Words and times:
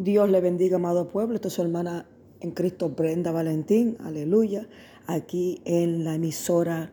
Dios 0.00 0.30
le 0.30 0.40
bendiga, 0.40 0.76
amado 0.76 1.08
pueblo. 1.08 1.34
Esta 1.34 1.48
es 1.48 1.54
su 1.54 1.62
hermana 1.62 2.06
en 2.38 2.52
Cristo, 2.52 2.88
Brenda 2.88 3.32
Valentín. 3.32 3.96
Aleluya. 3.98 4.68
Aquí 5.08 5.60
en 5.64 6.04
la 6.04 6.14
emisora 6.14 6.92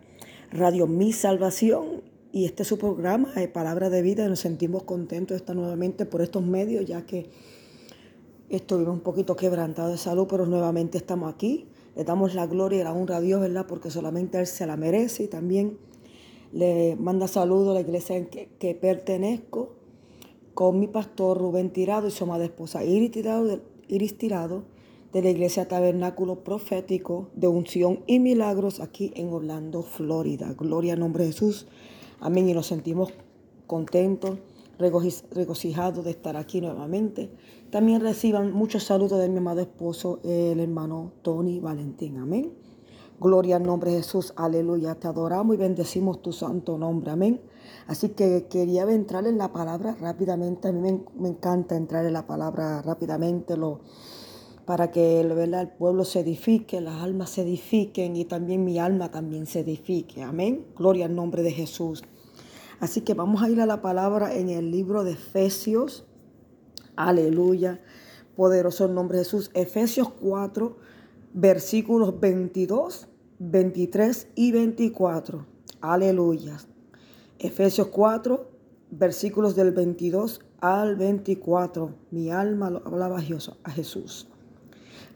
Radio 0.51 0.87
Mi 0.87 1.13
Salvación. 1.13 2.01
Y 2.31 2.45
este 2.45 2.63
es 2.63 2.67
su 2.67 2.79
programa, 2.79 3.31
de 3.33 3.47
Palabra 3.47 3.91
de 3.91 4.01
Vida. 4.01 4.27
Nos 4.27 4.39
sentimos 4.39 4.81
contentos 4.85 5.35
de 5.35 5.37
estar 5.37 5.55
nuevamente 5.55 6.07
por 6.07 6.23
estos 6.23 6.43
medios, 6.43 6.83
ya 6.85 7.05
que 7.05 7.29
estuvimos 8.49 8.95
un 8.95 9.01
poquito 9.01 9.35
quebrantados 9.35 9.91
de 9.91 9.97
salud, 9.99 10.25
pero 10.27 10.47
nuevamente 10.47 10.97
estamos 10.97 11.31
aquí. 11.31 11.67
Le 11.95 12.05
damos 12.05 12.33
la 12.33 12.47
gloria 12.47 12.81
y 12.81 12.83
la 12.85 12.93
honra 12.93 13.17
a 13.17 13.21
Dios, 13.21 13.39
¿verdad? 13.39 13.67
Porque 13.67 13.91
solamente 13.91 14.39
Él 14.39 14.47
se 14.47 14.65
la 14.65 14.77
merece. 14.77 15.25
Y 15.25 15.27
también 15.27 15.77
le 16.53 16.95
manda 16.95 17.27
saludos 17.27 17.69
a 17.69 17.73
la 17.75 17.81
iglesia 17.81 18.17
en 18.17 18.25
que, 18.25 18.49
que 18.57 18.73
pertenezco 18.73 19.84
con 20.55 20.79
mi 20.79 20.87
pastor 20.87 21.37
Rubén 21.37 21.69
Tirado 21.69 22.07
y 22.07 22.11
su 22.11 22.23
amada 22.23 22.45
esposa 22.45 22.83
Iris 22.83 23.11
Tirado, 23.11 23.43
de, 23.45 23.61
Iris 23.89 24.17
Tirado 24.17 24.63
de 25.13 25.21
la 25.21 25.29
Iglesia 25.29 25.67
Tabernáculo 25.67 26.43
Profético 26.43 27.29
de 27.35 27.47
Unción 27.47 27.99
y 28.07 28.19
Milagros 28.19 28.79
aquí 28.79 29.11
en 29.15 29.31
Orlando, 29.31 29.83
Florida. 29.83 30.53
Gloria 30.57 30.93
al 30.93 30.99
nombre 30.99 31.25
de 31.25 31.31
Jesús. 31.31 31.67
Amén. 32.19 32.49
Y 32.49 32.53
nos 32.53 32.67
sentimos 32.67 33.13
contentos, 33.67 34.39
regocijados 34.77 36.03
de 36.03 36.11
estar 36.11 36.35
aquí 36.37 36.61
nuevamente. 36.61 37.29
También 37.69 38.01
reciban 38.01 38.51
muchos 38.51 38.83
saludos 38.83 39.19
de 39.19 39.29
mi 39.29 39.37
amado 39.37 39.61
esposo, 39.61 40.19
el 40.23 40.59
hermano 40.59 41.11
Tony 41.21 41.59
Valentín. 41.59 42.17
Amén. 42.17 42.64
Gloria 43.19 43.55
al 43.55 43.63
nombre 43.63 43.91
de 43.91 43.97
Jesús. 43.97 44.33
Aleluya. 44.35 44.95
Te 44.95 45.07
adoramos 45.07 45.55
y 45.55 45.57
bendecimos 45.57 46.21
tu 46.21 46.33
santo 46.33 46.77
nombre. 46.77 47.11
Amén. 47.11 47.41
Así 47.87 48.09
que 48.09 48.47
quería 48.49 48.83
entrar 48.83 49.25
en 49.25 49.37
la 49.37 49.53
palabra 49.53 49.95
rápidamente. 49.99 50.67
A 50.67 50.71
mí 50.73 51.01
me, 51.15 51.29
encanta 51.29 51.75
entrar 51.75 52.05
en 52.05 52.13
la 52.13 52.27
palabra 52.27 52.81
rápidamente 52.81 53.55
lo, 53.55 53.79
para 54.65 54.91
que 54.91 55.21
el 55.21 55.69
pueblo 55.77 56.03
se 56.03 56.19
edifique, 56.19 56.81
las 56.81 57.01
almas 57.01 57.29
se 57.29 57.43
edifiquen 57.43 58.17
y 58.17 58.25
también 58.25 58.65
mi 58.65 58.79
alma 58.79 59.11
también 59.11 59.45
se 59.45 59.61
edifique. 59.61 60.21
Amén. 60.21 60.65
Gloria 60.75 61.05
al 61.05 61.15
nombre 61.15 61.41
de 61.41 61.51
Jesús. 61.51 62.03
Así 62.81 63.01
que 63.01 63.13
vamos 63.13 63.41
a 63.41 63.49
ir 63.49 63.61
a 63.61 63.65
la 63.65 63.81
palabra 63.81 64.35
en 64.35 64.49
el 64.49 64.71
libro 64.71 65.05
de 65.05 65.13
Efesios. 65.13 66.05
Aleluya. 66.97 67.81
Poderoso 68.35 68.85
el 68.85 68.93
nombre 68.93 69.19
de 69.19 69.23
Jesús. 69.23 69.51
Efesios 69.53 70.09
4, 70.09 70.75
versículos 71.35 72.17
22, 72.21 73.09
23 73.39 74.29
y 74.35 74.53
24. 74.53 75.45
Aleluya. 75.81 76.57
Efesios 77.39 77.87
4, 77.87 78.49
versículos 78.91 79.53
del 79.53 79.71
22 79.71 80.39
al 80.61 80.95
24. 80.95 81.93
Mi 82.11 82.31
alma 82.31 82.69
lo 82.69 82.81
hablaba 82.87 83.17
a 83.17 83.71
Jesús. 83.71 84.29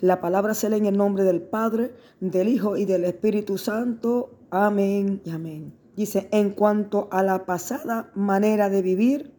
La 0.02 0.20
palabra 0.20 0.54
se 0.54 0.70
lee 0.70 0.78
en 0.78 0.88
el 0.88 0.98
nombre 0.98 1.24
del 1.24 1.42
Padre, 1.42 1.94
del 2.20 2.50
Hijo 2.50 2.76
y 2.76 2.84
del 2.84 3.06
Espíritu 3.06 3.58
Santo. 3.58 4.32
Amén 4.50 5.22
y 5.24 5.30
amén. 5.30 5.74
Dice, 5.96 6.28
en 6.34 6.50
cuanto 6.50 7.08
a 7.12 7.24
la 7.24 7.46
pasada 7.46 8.12
manera 8.14 8.70
de 8.70 8.82
vivir, 8.82 9.34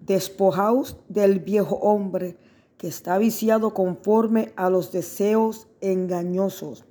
despojaos 0.00 0.98
del 1.08 1.38
viejo 1.38 1.76
hombre 1.76 2.36
que 2.80 2.88
está 2.88 3.18
viciado 3.18 3.74
conforme 3.74 4.54
a 4.56 4.70
los 4.70 4.90
deseos 4.90 5.68
engañosos 5.82 6.86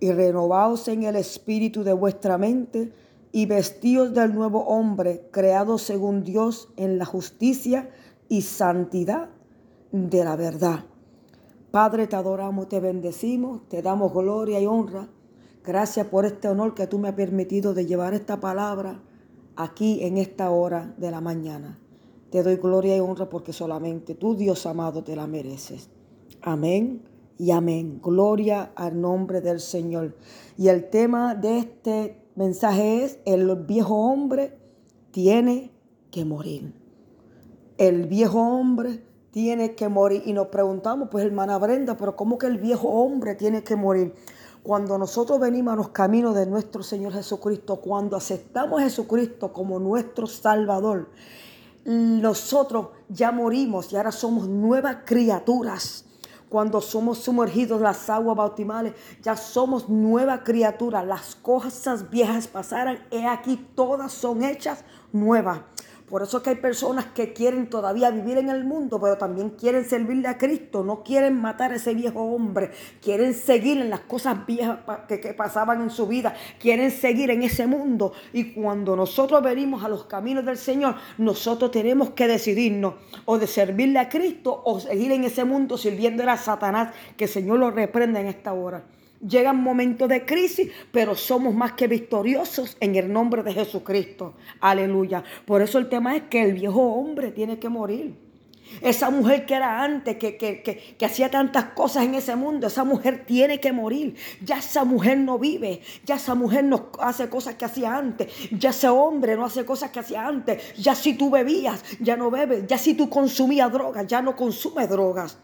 y 0.00 0.12
renovaos 0.12 0.88
en 0.88 1.02
el 1.02 1.14
espíritu 1.14 1.84
de 1.84 1.92
vuestra 1.92 2.38
mente 2.38 2.90
y 3.30 3.44
vestidos 3.44 4.14
del 4.14 4.34
nuevo 4.34 4.60
hombre, 4.60 5.28
creado 5.30 5.76
según 5.76 6.24
Dios 6.24 6.72
en 6.78 6.96
la 6.96 7.04
justicia 7.04 7.90
y 8.30 8.40
santidad 8.40 9.28
de 9.92 10.24
la 10.24 10.36
verdad. 10.36 10.86
Padre, 11.70 12.06
te 12.06 12.16
adoramos, 12.16 12.70
te 12.70 12.80
bendecimos, 12.80 13.68
te 13.68 13.82
damos 13.82 14.14
gloria 14.14 14.58
y 14.58 14.64
honra. 14.64 15.10
Gracias 15.62 16.06
por 16.06 16.24
este 16.24 16.48
honor 16.48 16.72
que 16.72 16.86
tú 16.86 16.98
me 16.98 17.08
has 17.08 17.14
permitido 17.14 17.74
de 17.74 17.84
llevar 17.84 18.14
esta 18.14 18.40
palabra 18.40 19.02
aquí 19.54 20.02
en 20.02 20.16
esta 20.16 20.48
hora 20.48 20.94
de 20.96 21.10
la 21.10 21.20
mañana. 21.20 21.78
Te 22.30 22.42
doy 22.42 22.56
gloria 22.56 22.96
y 22.96 23.00
honra 23.00 23.28
porque 23.28 23.52
solamente 23.52 24.14
tú, 24.14 24.36
Dios 24.36 24.64
amado, 24.66 25.02
te 25.02 25.16
la 25.16 25.26
mereces. 25.26 25.90
Amén 26.42 27.02
y 27.38 27.50
amén. 27.50 28.00
Gloria 28.02 28.70
al 28.74 29.00
nombre 29.00 29.40
del 29.40 29.60
Señor. 29.60 30.16
Y 30.56 30.68
el 30.68 30.90
tema 30.90 31.34
de 31.34 31.58
este 31.58 32.22
mensaje 32.36 33.04
es, 33.04 33.18
el 33.24 33.54
viejo 33.56 33.96
hombre 33.96 34.58
tiene 35.10 35.72
que 36.10 36.24
morir. 36.24 36.72
El 37.78 38.06
viejo 38.06 38.40
hombre 38.40 39.02
tiene 39.30 39.74
que 39.74 39.88
morir. 39.88 40.22
Y 40.26 40.32
nos 40.32 40.48
preguntamos, 40.48 41.08
pues 41.10 41.24
hermana 41.24 41.58
Brenda, 41.58 41.96
pero 41.96 42.14
¿cómo 42.14 42.38
que 42.38 42.46
el 42.46 42.58
viejo 42.58 42.88
hombre 42.88 43.34
tiene 43.34 43.64
que 43.64 43.74
morir? 43.74 44.14
Cuando 44.62 44.98
nosotros 44.98 45.40
venimos 45.40 45.72
a 45.72 45.76
los 45.76 45.88
caminos 45.88 46.34
de 46.34 46.46
nuestro 46.46 46.82
Señor 46.82 47.14
Jesucristo, 47.14 47.80
cuando 47.80 48.16
aceptamos 48.16 48.80
a 48.80 48.84
Jesucristo 48.84 49.52
como 49.52 49.78
nuestro 49.78 50.26
Salvador, 50.26 51.08
nosotros 51.84 52.88
ya 53.08 53.32
morimos 53.32 53.92
y 53.92 53.96
ahora 53.96 54.12
somos 54.12 54.48
nuevas 54.48 54.98
criaturas 55.04 56.04
cuando 56.50 56.80
somos 56.80 57.18
sumergidos 57.18 57.78
en 57.78 57.84
las 57.84 58.10
aguas 58.10 58.36
bautismales, 58.36 58.94
ya 59.22 59.36
somos 59.36 59.88
nueva 59.88 60.42
criatura. 60.42 61.04
Las 61.04 61.36
cosas 61.36 62.10
viejas 62.10 62.48
pasaron, 62.48 62.98
he 63.12 63.24
aquí 63.24 63.56
todas 63.76 64.12
son 64.12 64.42
hechas 64.42 64.84
nuevas. 65.12 65.60
Por 66.10 66.24
eso 66.24 66.38
es 66.38 66.42
que 66.42 66.50
hay 66.50 66.56
personas 66.56 67.06
que 67.14 67.32
quieren 67.32 67.70
todavía 67.70 68.10
vivir 68.10 68.36
en 68.36 68.48
el 68.48 68.64
mundo, 68.64 69.00
pero 69.00 69.16
también 69.16 69.50
quieren 69.50 69.84
servirle 69.84 70.26
a 70.26 70.38
Cristo. 70.38 70.82
No 70.82 71.04
quieren 71.04 71.40
matar 71.40 71.70
a 71.70 71.76
ese 71.76 71.94
viejo 71.94 72.20
hombre. 72.20 72.72
Quieren 73.00 73.32
seguir 73.32 73.80
en 73.80 73.90
las 73.90 74.00
cosas 74.00 74.44
viejas 74.44 74.78
que, 75.06 75.18
pasaban 75.34 75.82
en 75.82 75.90
su 75.90 76.08
vida. 76.08 76.34
Quieren 76.58 76.90
seguir 76.90 77.30
en 77.30 77.44
ese 77.44 77.68
mundo. 77.68 78.12
Y 78.32 78.52
cuando 78.52 78.96
nosotros 78.96 79.40
venimos 79.40 79.84
a 79.84 79.88
los 79.88 80.06
caminos 80.06 80.44
del 80.44 80.58
Señor, 80.58 80.96
nosotros 81.16 81.70
tenemos 81.70 82.10
que 82.10 82.26
decidirnos 82.26 82.94
o 83.24 83.38
de 83.38 83.46
servirle 83.46 84.00
a 84.00 84.08
Cristo 84.08 84.62
o 84.64 84.80
seguir 84.80 85.12
en 85.12 85.22
ese 85.22 85.44
mundo 85.44 85.78
sirviendo 85.78 86.28
a 86.28 86.36
Satanás. 86.36 86.92
Que 87.16 87.24
el 87.24 87.30
Señor 87.30 87.60
lo 87.60 87.70
reprenda 87.70 88.20
en 88.20 88.26
esta 88.26 88.52
hora. 88.52 88.82
Llegan 89.26 89.62
momentos 89.62 90.08
de 90.08 90.24
crisis, 90.24 90.70
pero 90.90 91.14
somos 91.14 91.54
más 91.54 91.72
que 91.72 91.86
victoriosos 91.86 92.76
en 92.80 92.96
el 92.96 93.12
nombre 93.12 93.42
de 93.42 93.52
Jesucristo. 93.52 94.34
Aleluya. 94.60 95.22
Por 95.44 95.60
eso 95.60 95.78
el 95.78 95.90
tema 95.90 96.16
es 96.16 96.22
que 96.24 96.42
el 96.42 96.54
viejo 96.54 96.80
hombre 96.80 97.30
tiene 97.30 97.58
que 97.58 97.68
morir. 97.68 98.30
Esa 98.80 99.10
mujer 99.10 99.46
que 99.46 99.54
era 99.54 99.82
antes, 99.82 100.16
que, 100.16 100.36
que, 100.36 100.62
que, 100.62 101.04
hacía 101.04 101.30
tantas 101.30 101.64
cosas 101.72 102.04
en 102.04 102.14
ese 102.14 102.36
mundo, 102.36 102.68
esa 102.68 102.84
mujer 102.84 103.24
tiene 103.26 103.60
que 103.60 103.72
morir. 103.72 104.14
Ya 104.42 104.58
esa 104.58 104.84
mujer 104.84 105.18
no 105.18 105.38
vive, 105.38 105.82
ya 106.04 106.14
esa 106.14 106.34
mujer 106.34 106.64
no 106.64 106.90
hace 107.00 107.28
cosas 107.28 107.56
que 107.56 107.64
hacía 107.64 107.96
antes, 107.96 108.32
ya 108.52 108.70
ese 108.70 108.88
hombre 108.88 109.36
no 109.36 109.44
hace 109.44 109.64
cosas 109.64 109.90
que 109.90 109.98
hacía 109.98 110.26
antes, 110.26 110.74
ya 110.76 110.94
si 110.94 111.14
tú 111.14 111.30
bebías, 111.30 111.82
ya 112.00 112.16
no 112.16 112.30
bebes, 112.30 112.66
ya 112.66 112.78
si 112.78 112.94
tú 112.94 113.10
consumías 113.10 113.72
drogas, 113.72 114.06
ya 114.06 114.22
no 114.22 114.36
consumes 114.36 114.88
drogas. 114.88 115.36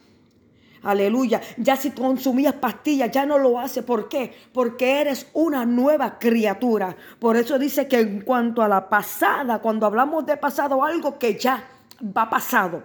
Aleluya. 0.86 1.40
Ya 1.56 1.74
si 1.74 1.90
consumías 1.90 2.54
pastillas, 2.54 3.10
ya 3.10 3.26
no 3.26 3.38
lo 3.38 3.58
hace. 3.58 3.82
¿Por 3.82 4.08
qué? 4.08 4.32
Porque 4.52 5.00
eres 5.00 5.26
una 5.32 5.66
nueva 5.66 6.20
criatura. 6.20 6.96
Por 7.18 7.36
eso 7.36 7.58
dice 7.58 7.88
que 7.88 7.98
en 7.98 8.20
cuanto 8.20 8.62
a 8.62 8.68
la 8.68 8.88
pasada, 8.88 9.58
cuando 9.58 9.84
hablamos 9.84 10.24
de 10.26 10.36
pasado, 10.36 10.84
algo 10.84 11.18
que 11.18 11.36
ya 11.36 11.64
va 12.00 12.30
pasado. 12.30 12.84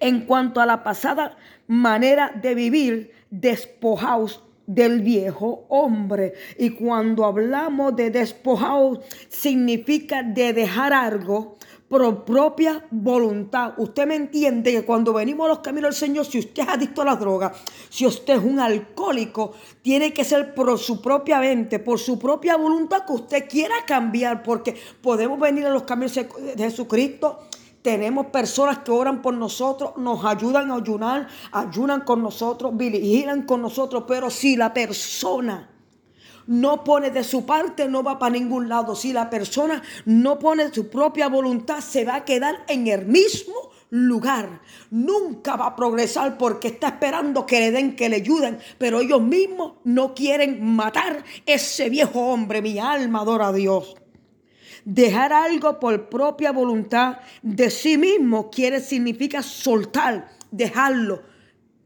En 0.00 0.24
cuanto 0.24 0.58
a 0.62 0.64
la 0.64 0.82
pasada 0.82 1.36
manera 1.66 2.32
de 2.34 2.54
vivir, 2.54 3.12
despojaos 3.30 4.42
del 4.66 5.02
viejo 5.02 5.66
hombre. 5.68 6.32
Y 6.58 6.70
cuando 6.70 7.26
hablamos 7.26 7.94
de 7.94 8.10
despojaos, 8.10 9.00
significa 9.28 10.22
de 10.22 10.54
dejar 10.54 10.94
algo 10.94 11.56
por 11.88 12.24
propia 12.24 12.84
voluntad. 12.90 13.74
Usted 13.76 14.06
me 14.06 14.16
entiende 14.16 14.72
que 14.72 14.84
cuando 14.84 15.12
venimos 15.12 15.46
a 15.46 15.48
los 15.48 15.58
caminos 15.60 15.90
del 15.90 16.08
Señor, 16.08 16.26
si 16.26 16.38
usted 16.38 16.62
es 16.62 16.68
adicto 16.68 17.02
a 17.02 17.04
la 17.04 17.16
droga, 17.16 17.52
si 17.88 18.06
usted 18.06 18.34
es 18.34 18.44
un 18.44 18.58
alcohólico, 18.58 19.52
tiene 19.82 20.12
que 20.12 20.24
ser 20.24 20.54
por 20.54 20.76
su 20.78 21.00
propia 21.00 21.38
mente, 21.38 21.78
por 21.78 21.98
su 21.98 22.18
propia 22.18 22.56
voluntad 22.56 23.04
que 23.04 23.12
usted 23.12 23.48
quiera 23.48 23.74
cambiar, 23.86 24.42
porque 24.42 24.76
podemos 25.00 25.38
venir 25.38 25.66
a 25.66 25.70
los 25.70 25.84
caminos 25.84 26.14
de 26.14 26.56
Jesucristo. 26.56 27.40
Tenemos 27.82 28.26
personas 28.26 28.78
que 28.78 28.90
oran 28.90 29.22
por 29.22 29.34
nosotros, 29.34 29.92
nos 29.96 30.24
ayudan 30.24 30.72
a 30.72 30.76
ayunar, 30.76 31.28
ayunan 31.52 32.00
con 32.00 32.20
nosotros, 32.20 32.76
vigilan 32.76 33.42
con 33.42 33.62
nosotros, 33.62 34.04
pero 34.08 34.28
si 34.28 34.56
la 34.56 34.74
persona 34.74 35.75
no 36.46 36.84
pone 36.84 37.10
de 37.10 37.24
su 37.24 37.44
parte, 37.44 37.88
no 37.88 38.02
va 38.02 38.18
para 38.18 38.32
ningún 38.32 38.68
lado. 38.68 38.94
Si 38.94 39.12
la 39.12 39.28
persona 39.30 39.82
no 40.04 40.38
pone 40.38 40.72
su 40.72 40.88
propia 40.88 41.28
voluntad, 41.28 41.80
se 41.80 42.04
va 42.04 42.16
a 42.16 42.24
quedar 42.24 42.64
en 42.68 42.86
el 42.86 43.06
mismo 43.06 43.54
lugar. 43.90 44.60
Nunca 44.90 45.56
va 45.56 45.66
a 45.66 45.76
progresar 45.76 46.38
porque 46.38 46.68
está 46.68 46.88
esperando 46.88 47.46
que 47.46 47.60
le 47.60 47.70
den, 47.70 47.96
que 47.96 48.08
le 48.08 48.16
ayuden, 48.16 48.58
pero 48.78 49.00
ellos 49.00 49.22
mismos 49.22 49.74
no 49.84 50.14
quieren 50.14 50.74
matar 50.74 51.24
ese 51.44 51.88
viejo 51.88 52.20
hombre. 52.20 52.62
Mi 52.62 52.78
alma 52.78 53.20
adora 53.20 53.48
a 53.48 53.52
Dios. 53.52 53.96
Dejar 54.84 55.32
algo 55.32 55.80
por 55.80 56.08
propia 56.08 56.52
voluntad 56.52 57.18
de 57.42 57.70
sí 57.70 57.98
mismo 57.98 58.50
quiere 58.50 58.80
significa 58.80 59.42
soltar, 59.42 60.28
dejarlo, 60.52 61.22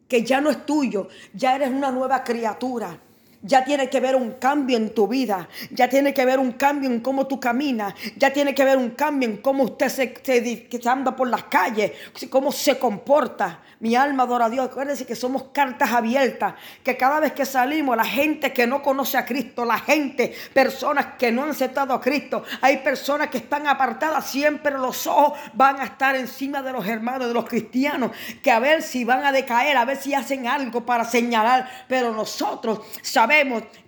que 0.07 0.23
ya 0.23 0.41
no 0.43 0.51
es 0.51 0.67
tuyo, 0.67 1.09
ya 1.33 1.57
eres 1.57 1.71
una 1.71 1.91
nueva 1.91 2.23
criatura. 2.25 3.01
Ya 3.43 3.65
tiene 3.65 3.89
que 3.89 4.01
ver 4.01 4.17
un 4.17 4.33
cambio 4.33 4.77
en 4.77 4.91
tu 4.91 5.09
vida. 5.09 5.49
Ya 5.71 5.89
tiene 5.89 6.13
que 6.13 6.27
ver 6.27 6.39
un 6.39 6.53
cambio 6.53 6.91
en 6.91 7.01
cómo 7.01 7.27
tú 7.27 7.41
caminas. 7.41 7.95
Ya 8.17 8.35
tiene 8.35 8.55
que 8.55 8.65
ver 8.65 8.77
un 8.77 8.91
cambio 8.91 9.31
en 9.31 9.39
cómo 9.39 9.65
usted 9.65 9.89
se, 9.89 10.89
anda 10.89 11.17
por 11.17 11.27
las 11.27 11.45
calles, 11.45 11.93
cómo 12.29 12.53
se 12.53 12.79
comporta. 12.79 13.61
Mi 13.79 13.97
alma 13.97 14.25
adora 14.25 14.45
a 14.45 14.51
Dios. 14.51 14.67
Acuérdense 14.67 15.07
que 15.07 15.17
somos 15.17 15.45
cartas 15.55 15.91
abiertas. 15.91 16.53
Que 16.83 16.99
cada 16.99 17.19
vez 17.19 17.33
que 17.33 17.47
salimos, 17.47 17.97
la 17.97 18.05
gente 18.05 18.53
que 18.53 18.67
no 18.67 18.83
conoce 18.83 19.17
a 19.17 19.25
Cristo, 19.25 19.65
la 19.65 19.79
gente, 19.79 20.35
personas 20.53 21.15
que 21.19 21.33
no 21.33 21.45
han 21.45 21.51
aceptado 21.51 21.95
a 21.95 22.01
Cristo, 22.01 22.45
hay 22.61 22.79
personas 22.79 23.31
que 23.31 23.39
están 23.39 23.67
apartadas. 23.67 24.27
Siempre 24.27 24.73
los 24.73 25.07
ojos 25.07 25.39
van 25.55 25.81
a 25.81 25.85
estar 25.85 26.15
encima 26.15 26.61
de 26.61 26.73
los 26.73 26.87
hermanos, 26.87 27.29
de 27.29 27.33
los 27.33 27.47
cristianos. 27.47 28.11
Que 28.43 28.51
a 28.51 28.59
ver 28.59 28.83
si 28.83 29.05
van 29.05 29.25
a 29.25 29.33
decaer, 29.33 29.79
a 29.79 29.87
ver 29.87 29.97
si 29.97 30.13
hacen 30.13 30.47
algo 30.47 30.85
para 30.85 31.07
señalar. 31.07 31.71
Pero 31.89 32.13
nosotros 32.13 32.81
sabemos 33.01 33.30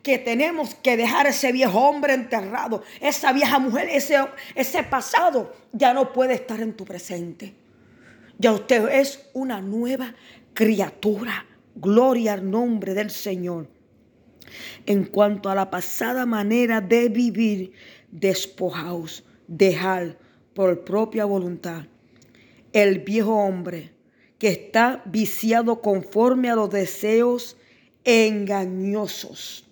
que 0.02 0.18
tenemos 0.18 0.74
que 0.76 0.96
dejar 0.96 1.26
ese 1.26 1.52
viejo 1.52 1.78
hombre 1.78 2.14
enterrado, 2.14 2.82
esa 3.00 3.32
vieja 3.32 3.58
mujer, 3.58 3.88
ese, 3.90 4.16
ese 4.54 4.82
pasado 4.82 5.52
ya 5.72 5.94
no 5.94 6.12
puede 6.12 6.34
estar 6.34 6.60
en 6.60 6.74
tu 6.74 6.84
presente. 6.84 7.54
Ya 8.38 8.52
usted 8.52 8.88
es 8.88 9.26
una 9.32 9.60
nueva 9.60 10.14
criatura. 10.54 11.46
Gloria 11.74 12.34
al 12.34 12.50
nombre 12.50 12.94
del 12.94 13.10
Señor. 13.10 13.68
En 14.86 15.04
cuanto 15.04 15.48
a 15.48 15.54
la 15.54 15.70
pasada 15.70 16.26
manera 16.26 16.80
de 16.80 17.08
vivir, 17.08 17.72
despojaos, 18.10 19.24
dejar 19.46 20.18
por 20.54 20.84
propia 20.84 21.24
voluntad 21.24 21.84
el 22.72 23.00
viejo 23.00 23.34
hombre 23.34 23.92
que 24.38 24.48
está 24.48 25.02
viciado 25.06 25.80
conforme 25.80 26.50
a 26.50 26.56
los 26.56 26.70
deseos 26.70 27.56
engañosos. 28.04 29.68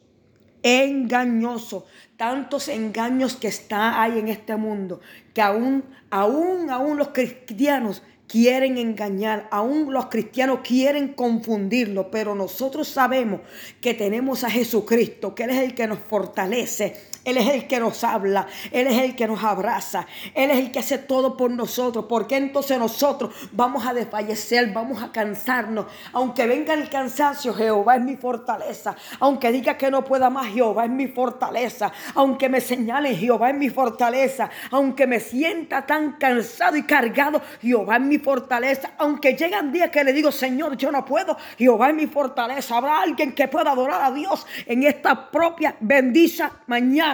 Engañosos. 0.62 1.84
Tantos 2.16 2.68
engaños 2.68 3.36
que 3.36 3.48
está 3.48 4.02
hay 4.02 4.18
en 4.18 4.28
este 4.28 4.56
mundo 4.56 5.00
que 5.32 5.40
aún, 5.40 5.84
aún, 6.10 6.70
aún 6.70 6.98
los 6.98 7.08
cristianos 7.08 8.02
quieren 8.26 8.78
engañar, 8.78 9.48
aún 9.50 9.92
los 9.92 10.06
cristianos 10.06 10.60
quieren 10.62 11.14
confundirlo, 11.14 12.10
pero 12.10 12.34
nosotros 12.34 12.86
sabemos 12.88 13.40
que 13.80 13.92
tenemos 13.94 14.44
a 14.44 14.50
Jesucristo, 14.50 15.34
que 15.34 15.44
Él 15.44 15.50
es 15.50 15.58
el 15.58 15.74
que 15.74 15.88
nos 15.88 15.98
fortalece, 15.98 16.94
él 17.22 17.36
es 17.36 17.48
el 17.48 17.66
que 17.66 17.78
nos 17.78 18.02
habla, 18.02 18.46
Él 18.72 18.86
es 18.86 18.98
el 18.98 19.14
que 19.14 19.26
nos 19.26 19.44
abraza, 19.44 20.06
Él 20.34 20.50
es 20.50 20.58
el 20.58 20.72
que 20.72 20.78
hace 20.78 20.96
todo 20.96 21.36
por 21.36 21.50
nosotros. 21.50 22.06
porque 22.08 22.36
entonces 22.36 22.78
nosotros 22.78 23.34
vamos 23.52 23.86
a 23.86 23.92
desfallecer, 23.92 24.72
vamos 24.72 25.02
a 25.02 25.12
cansarnos? 25.12 25.86
Aunque 26.12 26.46
venga 26.46 26.72
el 26.72 26.88
cansancio, 26.88 27.52
Jehová 27.52 27.96
es 27.96 28.02
mi 28.02 28.16
fortaleza. 28.16 28.96
Aunque 29.18 29.52
diga 29.52 29.76
que 29.76 29.90
no 29.90 30.02
pueda 30.02 30.30
más, 30.30 30.46
Jehová 30.48 30.86
es 30.86 30.90
mi 30.90 31.08
fortaleza. 31.08 31.92
Aunque 32.14 32.48
me 32.48 32.60
señale, 32.60 33.14
Jehová 33.14 33.50
es 33.50 33.56
mi 33.56 33.68
fortaleza. 33.68 34.48
Aunque 34.70 35.06
me 35.06 35.20
sienta 35.20 35.84
tan 35.84 36.12
cansado 36.12 36.76
y 36.76 36.84
cargado, 36.84 37.42
Jehová 37.60 37.96
es 37.96 38.02
mi 38.02 38.18
fortaleza. 38.18 38.92
Aunque 38.96 39.34
llegan 39.34 39.72
días 39.72 39.90
que 39.90 40.04
le 40.04 40.14
digo, 40.14 40.32
Señor, 40.32 40.76
yo 40.76 40.90
no 40.90 41.04
puedo, 41.04 41.36
Jehová 41.58 41.90
es 41.90 41.94
mi 41.94 42.06
fortaleza. 42.06 42.78
Habrá 42.78 43.02
alguien 43.02 43.34
que 43.34 43.46
pueda 43.46 43.72
adorar 43.72 44.02
a 44.02 44.10
Dios 44.10 44.46
en 44.64 44.84
esta 44.84 45.30
propia 45.30 45.76
bendicha 45.80 46.50
mañana 46.66 47.09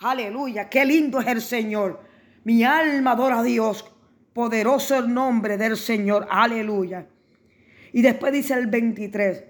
Aleluya, 0.00 0.68
qué 0.68 0.84
lindo 0.84 1.20
es 1.20 1.26
el 1.26 1.40
Señor. 1.40 2.00
Mi 2.44 2.64
alma 2.64 3.12
adora 3.12 3.40
a 3.40 3.42
Dios. 3.42 3.84
Poderoso 4.32 4.98
el 4.98 5.12
nombre 5.12 5.56
del 5.56 5.76
Señor. 5.76 6.26
Aleluya. 6.30 7.06
Y 7.92 8.02
después 8.02 8.32
dice 8.32 8.54
el 8.54 8.66
23. 8.66 9.44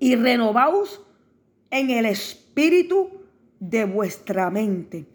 Y 0.00 0.16
renovaos 0.16 1.02
en 1.70 1.90
el 1.90 2.06
espíritu 2.06 3.10
de 3.60 3.84
vuestra 3.84 4.50
mente. 4.50 5.06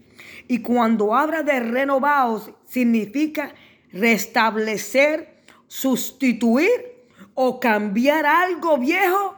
Y 0.48 0.62
cuando 0.62 1.16
habla 1.16 1.44
de 1.44 1.60
renovaos, 1.60 2.52
significa 2.66 3.54
restablecer, 3.92 5.44
sustituir 5.68 6.70
o 7.34 7.60
cambiar 7.60 8.26
algo 8.26 8.78
viejo 8.78 9.36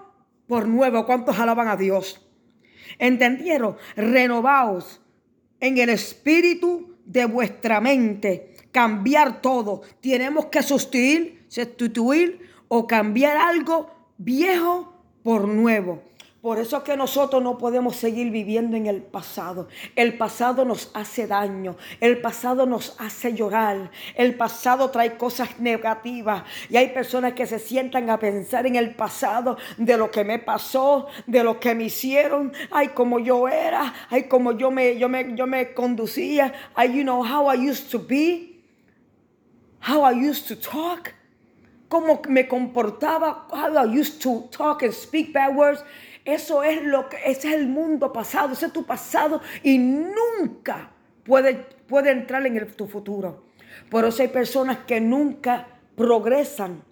por 0.48 0.68
nuevo. 0.68 1.06
¿Cuántos 1.06 1.38
alaban 1.40 1.68
a 1.68 1.76
Dios? 1.76 2.31
¿Entendieron? 3.02 3.78
Renovaos 3.96 5.02
en 5.60 5.80
el 5.80 5.90
espíritu 5.90 6.98
de 7.04 7.26
vuestra 7.26 7.82
mente. 7.82 8.56
Cambiar 8.72 9.42
todo. 9.42 9.82
Tenemos 10.00 10.46
que 10.46 10.62
sustituir, 10.62 11.46
sustituir 11.48 12.48
o 12.68 12.86
cambiar 12.86 13.38
algo 13.38 13.90
viejo 14.20 14.94
por 15.24 15.48
nuevo. 15.48 16.04
Por 16.42 16.58
eso 16.58 16.78
es 16.78 16.84
que 16.84 16.98
nosotros 16.98 17.44
no 17.44 17.60
podemos 17.60 17.96
seguir 17.96 18.32
viviendo 18.32 18.76
en 18.76 18.88
el 18.88 19.04
pasado. 19.04 19.68
El 19.96 20.18
pasado 20.18 20.66
nos 20.66 20.90
hace 20.96 21.28
daño. 21.28 21.76
El 22.00 22.20
pasado 22.20 22.66
nos 22.66 22.96
hace 23.00 23.36
llorar. 23.36 23.92
El 24.16 24.34
pasado 24.34 24.90
trae 24.90 25.18
cosas 25.18 25.60
negativas. 25.60 26.42
Y 26.68 26.78
hay 26.78 26.90
personas 26.90 27.34
que 27.34 27.46
se 27.46 27.60
sientan 27.60 28.10
a 28.10 28.18
pensar 28.18 28.66
en 28.66 28.76
el 28.76 28.96
pasado 28.96 29.58
de 29.78 29.96
lo 29.98 30.10
que 30.10 30.24
me 30.24 30.40
pasó, 30.40 31.06
de 31.28 31.44
lo 31.44 31.60
que 31.60 31.76
me 31.76 31.84
hicieron. 31.84 32.52
Ay, 32.72 32.88
como 32.88 33.20
yo 33.20 33.48
era. 33.48 33.94
Ay, 34.10 34.24
como 34.24 34.54
yo 34.54 34.72
me, 34.72 34.98
yo 34.98 35.10
me, 35.10 35.36
yo 35.36 35.46
me 35.46 35.76
conducía. 35.76 36.54
Ay, 36.74 36.98
you 36.98 37.04
know 37.04 37.24
how 37.24 37.54
I 37.54 37.70
used 37.70 37.92
to 37.92 38.00
be. 38.00 38.64
How 39.88 40.12
I 40.12 40.28
used 40.28 40.48
to 40.48 40.56
talk. 40.56 41.14
Cómo 41.88 42.20
me 42.28 42.48
comportaba. 42.48 43.46
How 43.52 43.78
I 43.78 43.86
used 43.86 44.24
to 44.24 44.50
talk 44.50 44.82
and 44.82 44.92
speak 44.92 45.34
bad 45.34 45.56
words. 45.56 45.84
Eso 46.26 46.64
es 46.64 46.84
lo 46.84 47.10
que, 47.10 47.18
ese 47.26 47.50
es 47.50 47.56
el 47.56 47.68
mundo 47.68 48.14
pasado, 48.14 48.54
ese 48.54 48.68
es 48.68 48.74
tu 48.74 48.86
pasado 48.86 49.42
y 49.64 49.78
nunca 49.78 50.92
puede, 51.24 51.56
puede 51.88 52.12
entrar 52.12 52.46
en 52.46 52.68
tu 52.74 52.88
futuro. 52.88 53.44
Por 53.90 54.06
eso 54.06 54.22
hay 54.22 54.28
personas 54.28 54.80
que 54.86 55.02
nunca 55.02 55.68
progresan 55.96 56.84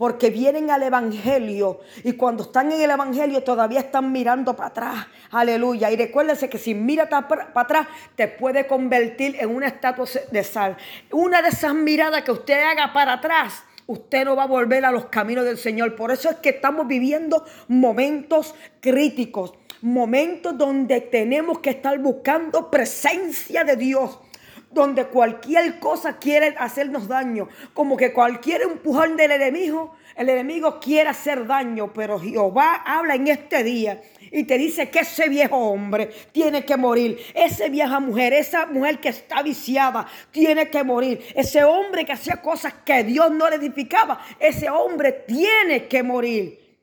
porque 0.00 0.30
vienen 0.30 0.70
al 0.70 0.82
Evangelio 0.82 1.80
y 2.02 2.14
cuando 2.14 2.44
están 2.44 2.72
en 2.72 2.80
el 2.80 2.90
Evangelio 2.90 3.42
todavía 3.42 3.80
están 3.80 4.10
mirando 4.10 4.56
para 4.56 4.68
atrás. 4.70 5.06
Aleluya. 5.30 5.90
Y 5.90 5.96
recuérdense 5.96 6.48
que 6.48 6.56
si 6.56 6.74
miras 6.74 7.08
para 7.08 7.50
atrás 7.54 7.86
te 8.16 8.26
puede 8.26 8.66
convertir 8.66 9.36
en 9.38 9.54
una 9.54 9.66
estatua 9.66 10.06
de 10.30 10.42
sal. 10.42 10.78
Una 11.12 11.42
de 11.42 11.50
esas 11.50 11.74
miradas 11.74 12.22
que 12.22 12.32
usted 12.32 12.62
haga 12.62 12.94
para 12.94 13.12
atrás 13.12 13.62
usted 13.90 14.24
no 14.24 14.36
va 14.36 14.44
a 14.44 14.46
volver 14.46 14.84
a 14.84 14.92
los 14.92 15.06
caminos 15.06 15.44
del 15.44 15.58
Señor. 15.58 15.96
Por 15.96 16.12
eso 16.12 16.30
es 16.30 16.36
que 16.36 16.50
estamos 16.50 16.86
viviendo 16.86 17.44
momentos 17.66 18.54
críticos, 18.80 19.54
momentos 19.82 20.56
donde 20.56 21.00
tenemos 21.00 21.58
que 21.58 21.70
estar 21.70 21.98
buscando 21.98 22.70
presencia 22.70 23.64
de 23.64 23.76
Dios 23.76 24.20
donde 24.72 25.06
cualquier 25.06 25.80
cosa 25.80 26.18
quiere 26.18 26.54
hacernos 26.56 27.08
daño, 27.08 27.48
como 27.74 27.96
que 27.96 28.12
cualquier 28.12 28.62
empujón 28.62 29.16
del 29.16 29.32
enemigo, 29.32 29.96
el 30.14 30.28
enemigo 30.28 30.78
quiere 30.78 31.10
hacer 31.10 31.48
daño, 31.48 31.92
pero 31.92 32.20
Jehová 32.20 32.76
habla 32.86 33.16
en 33.16 33.26
este 33.26 33.64
día 33.64 34.00
y 34.30 34.44
te 34.44 34.58
dice 34.58 34.90
que 34.90 35.00
ese 35.00 35.28
viejo 35.28 35.56
hombre 35.56 36.10
tiene 36.32 36.64
que 36.64 36.76
morir. 36.76 37.18
Esa 37.34 37.68
vieja 37.68 38.00
mujer, 38.00 38.32
esa 38.32 38.66
mujer 38.66 39.00
que 39.00 39.08
está 39.08 39.42
viciada, 39.42 40.06
tiene 40.30 40.70
que 40.70 40.84
morir. 40.84 41.20
Ese 41.34 41.64
hombre 41.64 42.04
que 42.04 42.12
hacía 42.12 42.40
cosas 42.40 42.74
que 42.84 43.04
Dios 43.04 43.30
no 43.32 43.48
le 43.50 43.56
edificaba, 43.56 44.20
ese 44.38 44.70
hombre 44.70 45.12
tiene 45.26 45.88
que 45.88 46.02
morir. 46.02 46.78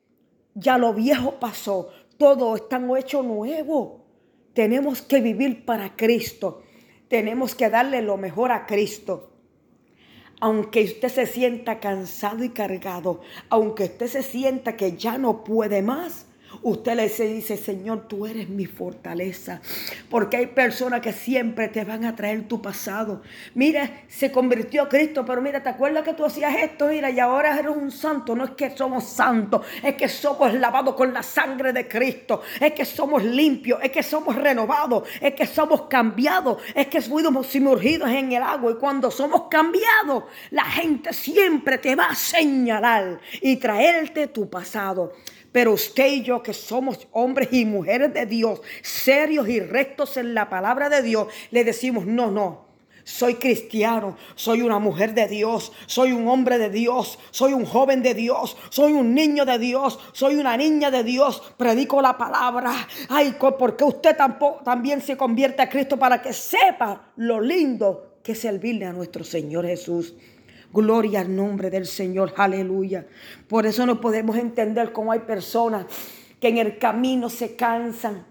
Ya 0.54 0.76
lo 0.76 0.92
viejo 0.92 1.38
pasó, 1.38 1.90
todo 2.18 2.56
está 2.56 2.80
hecho 2.98 3.22
nuevo. 3.22 4.04
Tenemos 4.52 5.02
que 5.02 5.20
vivir 5.20 5.64
para 5.64 5.96
Cristo. 5.96 6.62
Tenemos 7.08 7.54
que 7.54 7.70
darle 7.70 8.02
lo 8.02 8.16
mejor 8.16 8.52
a 8.52 8.66
Cristo 8.66 9.32
aunque 10.40 10.84
usted 10.84 11.08
se 11.08 11.26
sienta 11.26 11.80
cansado 11.80 12.44
y 12.44 12.50
cargado, 12.50 13.20
aunque 13.48 13.84
usted 13.84 14.06
se 14.06 14.22
sienta 14.22 14.76
que 14.76 14.96
ya 14.96 15.18
no 15.18 15.42
puede 15.42 15.82
más, 15.82 16.27
Usted 16.62 16.96
le 16.96 17.08
dice, 17.08 17.56
Señor, 17.56 18.08
tú 18.08 18.26
eres 18.26 18.48
mi 18.48 18.66
fortaleza. 18.66 19.60
Porque 20.10 20.38
hay 20.38 20.46
personas 20.46 21.00
que 21.00 21.12
siempre 21.12 21.68
te 21.68 21.84
van 21.84 22.04
a 22.04 22.16
traer 22.16 22.48
tu 22.48 22.60
pasado. 22.60 23.22
Mira, 23.54 24.02
se 24.08 24.32
convirtió 24.32 24.88
Cristo, 24.88 25.24
pero 25.24 25.40
mira, 25.40 25.62
¿te 25.62 25.68
acuerdas 25.68 26.02
que 26.02 26.14
tú 26.14 26.24
hacías 26.24 26.54
esto? 26.56 26.88
Mira, 26.88 27.10
y 27.10 27.20
ahora 27.20 27.58
eres 27.58 27.76
un 27.76 27.90
santo. 27.90 28.34
No 28.34 28.44
es 28.44 28.50
que 28.52 28.76
somos 28.76 29.04
santos, 29.04 29.64
es 29.82 29.94
que 29.94 30.08
somos 30.08 30.52
lavados 30.54 30.94
con 30.94 31.12
la 31.12 31.22
sangre 31.22 31.72
de 31.72 31.86
Cristo. 31.86 32.42
Es 32.60 32.72
que 32.72 32.84
somos 32.84 33.22
limpios, 33.22 33.78
es 33.82 33.92
que 33.92 34.02
somos 34.02 34.34
renovados, 34.34 35.08
es 35.20 35.34
que 35.34 35.46
somos 35.46 35.82
cambiados, 35.82 36.60
es 36.74 36.88
que 36.88 37.00
fuimos 37.00 37.46
sumergidos 37.46 38.10
en 38.10 38.32
el 38.32 38.42
agua. 38.42 38.72
Y 38.72 38.74
cuando 38.74 39.10
somos 39.10 39.44
cambiados, 39.48 40.24
la 40.50 40.64
gente 40.64 41.12
siempre 41.12 41.78
te 41.78 41.94
va 41.94 42.06
a 42.06 42.14
señalar 42.14 43.20
y 43.40 43.56
traerte 43.56 44.26
tu 44.26 44.48
pasado. 44.48 45.12
Pero 45.58 45.72
usted 45.72 46.06
y 46.06 46.22
yo, 46.22 46.40
que 46.40 46.52
somos 46.52 47.08
hombres 47.10 47.48
y 47.50 47.64
mujeres 47.64 48.14
de 48.14 48.26
Dios, 48.26 48.62
serios 48.80 49.48
y 49.48 49.58
rectos 49.58 50.16
en 50.16 50.32
la 50.32 50.48
palabra 50.48 50.88
de 50.88 51.02
Dios, 51.02 51.26
le 51.50 51.64
decimos, 51.64 52.06
no, 52.06 52.30
no, 52.30 52.66
soy 53.02 53.34
cristiano, 53.34 54.16
soy 54.36 54.62
una 54.62 54.78
mujer 54.78 55.14
de 55.14 55.26
Dios, 55.26 55.72
soy 55.86 56.12
un 56.12 56.28
hombre 56.28 56.58
de 56.58 56.70
Dios, 56.70 57.18
soy 57.32 57.54
un 57.54 57.64
joven 57.64 58.04
de 58.04 58.14
Dios, 58.14 58.56
soy 58.70 58.92
un 58.92 59.14
niño 59.14 59.44
de 59.44 59.58
Dios, 59.58 59.98
soy 60.12 60.36
una 60.36 60.56
niña 60.56 60.92
de 60.92 61.02
Dios, 61.02 61.42
predico 61.56 62.00
la 62.00 62.16
palabra. 62.16 62.72
Ay, 63.08 63.34
porque 63.58 63.82
usted 63.82 64.16
tampoco, 64.16 64.62
también 64.62 65.02
se 65.02 65.16
convierte 65.16 65.60
a 65.60 65.68
Cristo 65.68 65.96
para 65.96 66.22
que 66.22 66.32
sepa 66.32 67.10
lo 67.16 67.40
lindo 67.40 68.20
que 68.22 68.30
es 68.30 68.38
servirle 68.38 68.86
a 68.86 68.92
nuestro 68.92 69.24
Señor 69.24 69.66
Jesús. 69.66 70.14
Gloria 70.72 71.20
al 71.20 71.34
nombre 71.34 71.70
del 71.70 71.86
Señor, 71.86 72.34
aleluya. 72.36 73.06
Por 73.48 73.66
eso 73.66 73.86
no 73.86 74.00
podemos 74.00 74.36
entender 74.36 74.92
cómo 74.92 75.12
hay 75.12 75.20
personas 75.20 75.86
que 76.40 76.48
en 76.48 76.58
el 76.58 76.78
camino 76.78 77.30
se 77.30 77.56
cansan. 77.56 78.24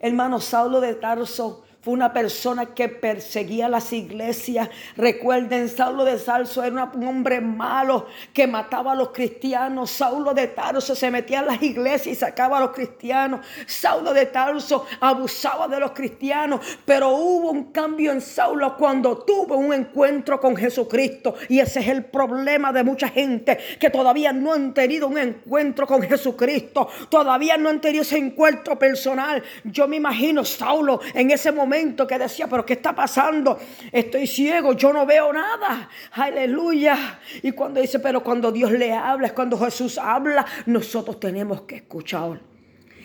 Hermano 0.00 0.40
Saulo 0.40 0.80
de 0.80 0.94
Tarso 0.94 1.64
fue 1.84 1.92
una 1.92 2.14
persona 2.14 2.74
que 2.74 2.88
perseguía 2.88 3.68
las 3.68 3.92
iglesias. 3.92 4.70
Recuerden, 4.96 5.68
Saulo 5.68 6.06
de 6.06 6.16
Tarso 6.16 6.64
era 6.64 6.90
un 6.94 7.06
hombre 7.06 7.42
malo 7.42 8.06
que 8.32 8.46
mataba 8.46 8.92
a 8.92 8.94
los 8.94 9.10
cristianos. 9.10 9.90
Saulo 9.90 10.32
de 10.32 10.46
Tarso 10.46 10.94
se 10.94 11.10
metía 11.10 11.40
en 11.40 11.46
las 11.46 11.62
iglesias 11.62 12.06
y 12.06 12.14
sacaba 12.14 12.56
a 12.56 12.60
los 12.60 12.70
cristianos. 12.70 13.44
Saulo 13.66 14.14
de 14.14 14.24
Tarso 14.24 14.86
abusaba 14.98 15.68
de 15.68 15.78
los 15.78 15.90
cristianos. 15.90 16.60
Pero 16.86 17.10
hubo 17.10 17.50
un 17.50 17.64
cambio 17.64 18.12
en 18.12 18.22
Saulo 18.22 18.78
cuando 18.78 19.18
tuvo 19.18 19.56
un 19.58 19.74
encuentro 19.74 20.40
con 20.40 20.56
Jesucristo. 20.56 21.34
Y 21.50 21.58
ese 21.58 21.80
es 21.80 21.88
el 21.88 22.06
problema 22.06 22.72
de 22.72 22.82
mucha 22.82 23.08
gente 23.08 23.58
que 23.78 23.90
todavía 23.90 24.32
no 24.32 24.54
han 24.54 24.72
tenido 24.72 25.06
un 25.06 25.18
encuentro 25.18 25.86
con 25.86 26.00
Jesucristo. 26.00 26.88
Todavía 27.10 27.58
no 27.58 27.68
han 27.68 27.82
tenido 27.82 28.00
ese 28.00 28.16
encuentro 28.16 28.78
personal. 28.78 29.42
Yo 29.64 29.86
me 29.86 29.96
imagino 29.96 30.46
Saulo 30.46 31.00
en 31.12 31.30
ese 31.30 31.52
momento 31.52 31.73
que 32.06 32.18
decía, 32.18 32.46
pero 32.48 32.64
¿qué 32.64 32.74
está 32.74 32.94
pasando? 32.94 33.58
Estoy 33.90 34.26
ciego, 34.26 34.72
yo 34.72 34.92
no 34.92 35.06
veo 35.06 35.32
nada. 35.32 35.88
Aleluya. 36.12 37.18
Y 37.42 37.52
cuando 37.52 37.80
dice, 37.80 37.98
pero 37.98 38.22
cuando 38.22 38.50
Dios 38.52 38.70
le 38.72 38.92
habla, 38.92 39.28
es 39.28 39.32
cuando 39.32 39.58
Jesús 39.58 39.98
habla, 39.98 40.44
nosotros 40.66 41.18
tenemos 41.20 41.62
que 41.62 41.76
escuchar. 41.76 42.40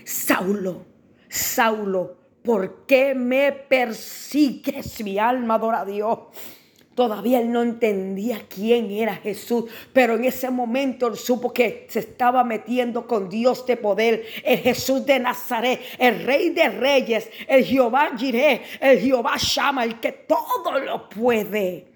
Saulo, 0.05 0.85
Saulo, 1.27 2.17
¿por 2.43 2.85
qué 2.85 3.13
me 3.13 3.51
persigues? 3.51 5.03
Mi 5.03 5.19
alma 5.19 5.55
adora 5.55 5.81
a 5.81 5.85
Dios. 5.85 6.19
Todavía 6.99 7.39
él 7.39 7.49
no 7.49 7.63
entendía 7.63 8.41
quién 8.49 8.91
era 8.91 9.15
Jesús, 9.15 9.71
pero 9.93 10.15
en 10.15 10.25
ese 10.25 10.49
momento 10.49 11.07
él 11.07 11.15
supo 11.15 11.53
que 11.53 11.87
se 11.87 11.99
estaba 11.99 12.43
metiendo 12.43 13.07
con 13.07 13.29
Dios 13.29 13.65
de 13.65 13.77
poder, 13.77 14.25
el 14.43 14.57
Jesús 14.57 15.05
de 15.05 15.17
Nazaret, 15.17 15.79
el 15.97 16.25
Rey 16.25 16.49
de 16.49 16.67
Reyes, 16.67 17.29
el 17.47 17.63
Jehová 17.63 18.11
Jireh, 18.17 18.63
el 18.81 18.99
Jehová 18.99 19.35
Shama, 19.37 19.85
el 19.85 20.01
que 20.01 20.11
todo 20.11 20.77
lo 20.77 21.07
puede. 21.07 21.87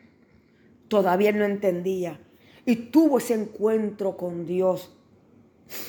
Todavía 0.87 1.31
él 1.31 1.37
no 1.37 1.43
entendía 1.43 2.17
y 2.65 2.73
tuvo 2.77 3.17
ese 3.17 3.33
encuentro 3.33 4.15
con 4.15 4.45
Dios. 4.45 4.89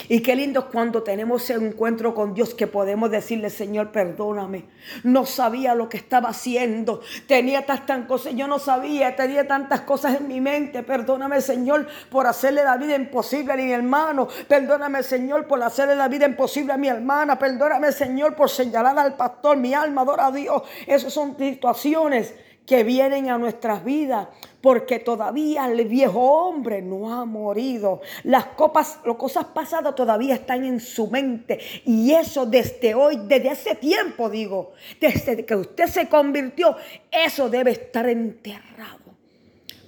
Y 0.08 0.20
qué 0.20 0.36
lindo 0.36 0.70
cuando 0.70 1.02
tenemos 1.02 1.44
ese 1.44 1.54
encuentro 1.54 2.14
con 2.14 2.34
Dios 2.34 2.54
que 2.54 2.66
podemos 2.66 3.10
decirle, 3.10 3.50
Señor, 3.50 3.90
perdóname. 3.90 4.66
No 5.02 5.24
sabía 5.24 5.74
lo 5.74 5.88
que 5.88 5.96
estaba 5.96 6.30
haciendo. 6.30 7.00
Tenía 7.26 7.64
tantas 7.64 8.06
cosas, 8.06 8.34
yo 8.34 8.46
no 8.46 8.58
sabía, 8.58 9.16
tenía 9.16 9.46
tantas 9.46 9.80
cosas 9.82 10.16
en 10.16 10.28
mi 10.28 10.40
mente. 10.40 10.82
Perdóname, 10.82 11.40
Señor, 11.40 11.86
por 12.10 12.26
hacerle 12.26 12.64
la 12.64 12.76
vida 12.76 12.96
imposible 12.96 13.52
a 13.52 13.56
mi 13.56 13.72
hermano. 13.72 14.28
Perdóname, 14.48 15.02
Señor, 15.02 15.46
por 15.46 15.62
hacerle 15.62 15.96
la 15.96 16.08
vida 16.08 16.26
imposible 16.26 16.72
a 16.72 16.76
mi 16.76 16.88
hermana. 16.88 17.38
Perdóname, 17.38 17.92
Señor, 17.92 18.34
por 18.34 18.50
señalar 18.50 18.98
al 18.98 19.16
pastor. 19.16 19.56
Mi 19.56 19.74
alma 19.74 20.02
adora 20.02 20.26
a 20.26 20.32
Dios. 20.32 20.62
Esas 20.86 21.12
son 21.12 21.36
situaciones 21.38 22.34
que 22.66 22.82
vienen 22.82 23.28
a 23.28 23.38
nuestras 23.38 23.84
vidas, 23.84 24.28
porque 24.60 24.98
todavía 24.98 25.66
el 25.66 25.86
viejo 25.86 26.20
hombre 26.20 26.80
no 26.80 27.12
ha 27.12 27.24
morido. 27.26 28.00
Las 28.22 28.46
copas, 28.46 29.00
las 29.04 29.16
cosas 29.16 29.44
pasadas 29.46 29.94
todavía 29.94 30.34
están 30.34 30.64
en 30.64 30.80
su 30.80 31.08
mente. 31.08 31.60
Y 31.84 32.12
eso 32.12 32.46
desde 32.46 32.94
hoy, 32.94 33.20
desde 33.26 33.50
hace 33.50 33.74
tiempo, 33.74 34.30
digo, 34.30 34.72
desde 35.00 35.44
que 35.44 35.54
usted 35.54 35.86
se 35.86 36.08
convirtió, 36.08 36.76
eso 37.10 37.50
debe 37.50 37.72
estar 37.72 38.08
enterrado. 38.08 39.00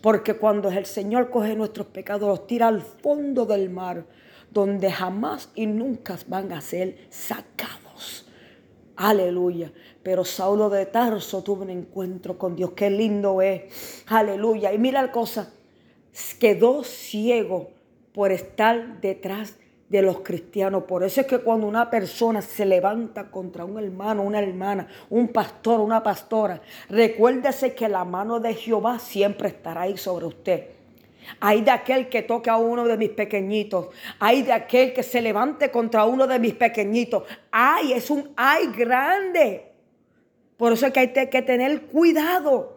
Porque 0.03 0.35
cuando 0.35 0.69
el 0.69 0.85
Señor 0.85 1.31
coge 1.31 1.57
nuestros 1.57 1.87
pecados, 1.87 2.29
los 2.29 2.47
tira 2.47 2.69
al 2.69 2.83
fondo 2.83 3.47
del 3.47 3.71
mar, 3.71 4.05
donde 4.51 4.93
jamás 4.93 5.49
y 5.55 5.67
nunca 5.67 6.19
van 6.29 6.53
a 6.53 6.61
ser 6.61 6.99
sacados. 7.09 7.86
Aleluya. 8.97 9.73
Pero 10.03 10.25
Saulo 10.25 10.71
de 10.71 10.87
Tarso 10.87 11.43
tuvo 11.43 11.63
un 11.63 11.71
encuentro 11.71 12.39
con 12.39 12.57
Dios. 12.57 12.73
Qué 12.73 12.91
lindo 12.91 13.43
es. 13.43 14.05
Aleluya. 14.07 14.73
Y 14.73 14.79
mira 14.79 15.03
la 15.03 15.13
cosa. 15.13 15.53
Quedó 16.41 16.83
ciego 16.83 17.71
por 18.15 18.33
estar 18.33 19.01
detrás 19.01 19.57
de 19.89 20.03
los 20.03 20.21
cristianos. 20.21 20.85
Por 20.85 21.05
eso 21.05 21.21
es 21.21 21.27
que 21.27 21.39
cuando 21.39 21.67
una 21.67 21.91
persona 21.91 22.43
se 22.43 22.65
levanta 22.65 23.31
contra 23.31 23.65
un 23.65 23.79
hermano, 23.79 24.23
una 24.23 24.41
hermana, 24.41 24.89
un 25.11 25.29
pastor, 25.29 25.81
una 25.81 26.03
pastora, 26.03 26.61
recuérdese 26.89 27.75
que 27.75 27.89
la 27.89 28.05
mano 28.05 28.41
de 28.41 28.55
Jehová 28.55 28.99
siempre 28.99 29.49
estará 29.49 29.83
ahí 29.83 29.97
sobre 29.97 30.27
usted. 30.27 30.76
Hay 31.41 31.63
de 31.63 31.71
aquel 31.71 32.09
que 32.09 32.23
toque 32.23 32.51
a 32.51 32.57
uno 32.57 32.85
de 32.85 32.97
mis 32.97 33.11
pequeñitos. 33.11 33.89
Hay 34.19 34.43
de 34.43 34.53
aquel 34.53 34.93
que 34.93 35.03
se 35.03 35.21
levante 35.21 35.71
contra 35.71 36.05
uno 36.05 36.27
de 36.27 36.39
mis 36.39 36.55
pequeñitos. 36.55 37.25
Ay, 37.51 37.93
es 37.93 38.11
un 38.11 38.33
ay 38.37 38.69
grande. 38.77 39.73
Por 40.57 40.73
eso 40.73 40.87
es 40.87 40.93
que 40.93 41.01
hay 41.01 41.13
que 41.13 41.43
tener 41.43 41.83
cuidado. 41.83 42.77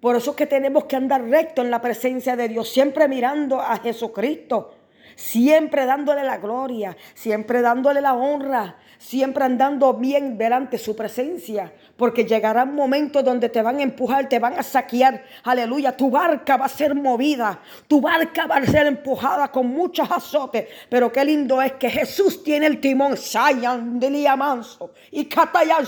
Por 0.00 0.16
eso 0.16 0.32
es 0.32 0.36
que 0.36 0.46
tenemos 0.46 0.84
que 0.84 0.96
andar 0.96 1.22
recto 1.24 1.62
en 1.62 1.70
la 1.70 1.80
presencia 1.80 2.36
de 2.36 2.48
Dios, 2.48 2.68
siempre 2.68 3.08
mirando 3.08 3.58
a 3.58 3.78
Jesucristo, 3.78 4.74
siempre 5.16 5.86
dándole 5.86 6.22
la 6.24 6.36
gloria, 6.36 6.94
siempre 7.14 7.62
dándole 7.62 8.02
la 8.02 8.12
honra, 8.12 8.76
siempre 8.98 9.44
andando 9.44 9.94
bien 9.94 10.36
delante 10.36 10.76
de 10.76 10.82
su 10.82 10.94
presencia. 10.94 11.72
Porque 11.96 12.24
llegará 12.24 12.64
un 12.64 12.74
momento 12.74 13.22
donde 13.22 13.48
te 13.48 13.62
van 13.62 13.78
a 13.78 13.82
empujar, 13.82 14.28
te 14.28 14.40
van 14.40 14.58
a 14.58 14.64
saquear. 14.64 15.24
Aleluya. 15.44 15.96
Tu 15.96 16.10
barca 16.10 16.56
va 16.56 16.66
a 16.66 16.68
ser 16.68 16.92
movida. 16.92 17.60
Tu 17.86 18.00
barca 18.00 18.48
va 18.48 18.56
a 18.56 18.66
ser 18.66 18.86
empujada 18.86 19.52
con 19.52 19.68
muchos 19.68 20.10
azotes. 20.10 20.66
Pero 20.88 21.12
qué 21.12 21.24
lindo 21.24 21.62
es 21.62 21.74
que 21.74 21.88
Jesús 21.88 22.42
tiene 22.42 22.66
el 22.66 22.80
timón. 22.80 23.16
Sayan 23.16 24.00
manso. 24.36 24.92
Y 25.12 25.26
Katayan 25.26 25.86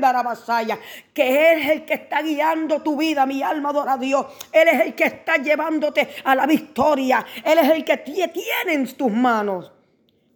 Basaya. 0.00 0.78
Que 1.12 1.52
es 1.52 1.68
el 1.68 1.84
que 1.84 1.94
está 1.94 2.22
guiando 2.22 2.80
tu 2.80 2.96
vida. 2.96 3.26
Mi 3.26 3.42
alma 3.42 3.70
adora 3.70 3.94
a 3.94 3.98
Dios. 3.98 4.24
Él 4.50 4.68
es 4.68 4.80
el 4.80 4.94
que 4.94 5.04
está 5.04 5.36
llevándote 5.36 6.08
a 6.24 6.34
la 6.34 6.46
victoria. 6.46 7.26
Él 7.44 7.58
es 7.58 7.70
el 7.70 7.84
que 7.84 7.98
tiene 7.98 8.72
en 8.72 8.90
tus 8.94 9.12
manos. 9.12 9.70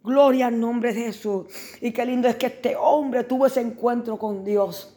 Gloria 0.03 0.47
al 0.47 0.59
nombre 0.59 0.93
de 0.93 1.05
Jesús. 1.05 1.47
Y 1.81 1.91
qué 1.91 2.05
lindo 2.05 2.27
es 2.27 2.35
que 2.35 2.45
este 2.45 2.75
hombre 2.75 3.23
tuvo 3.23 3.47
ese 3.47 3.61
encuentro 3.61 4.17
con 4.19 4.45
Dios 4.45 4.93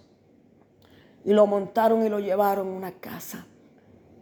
y 1.24 1.32
lo 1.32 1.46
montaron 1.46 2.04
y 2.04 2.08
lo 2.08 2.18
llevaron 2.18 2.68
a 2.68 2.70
una 2.70 2.92
casa. 2.92 3.46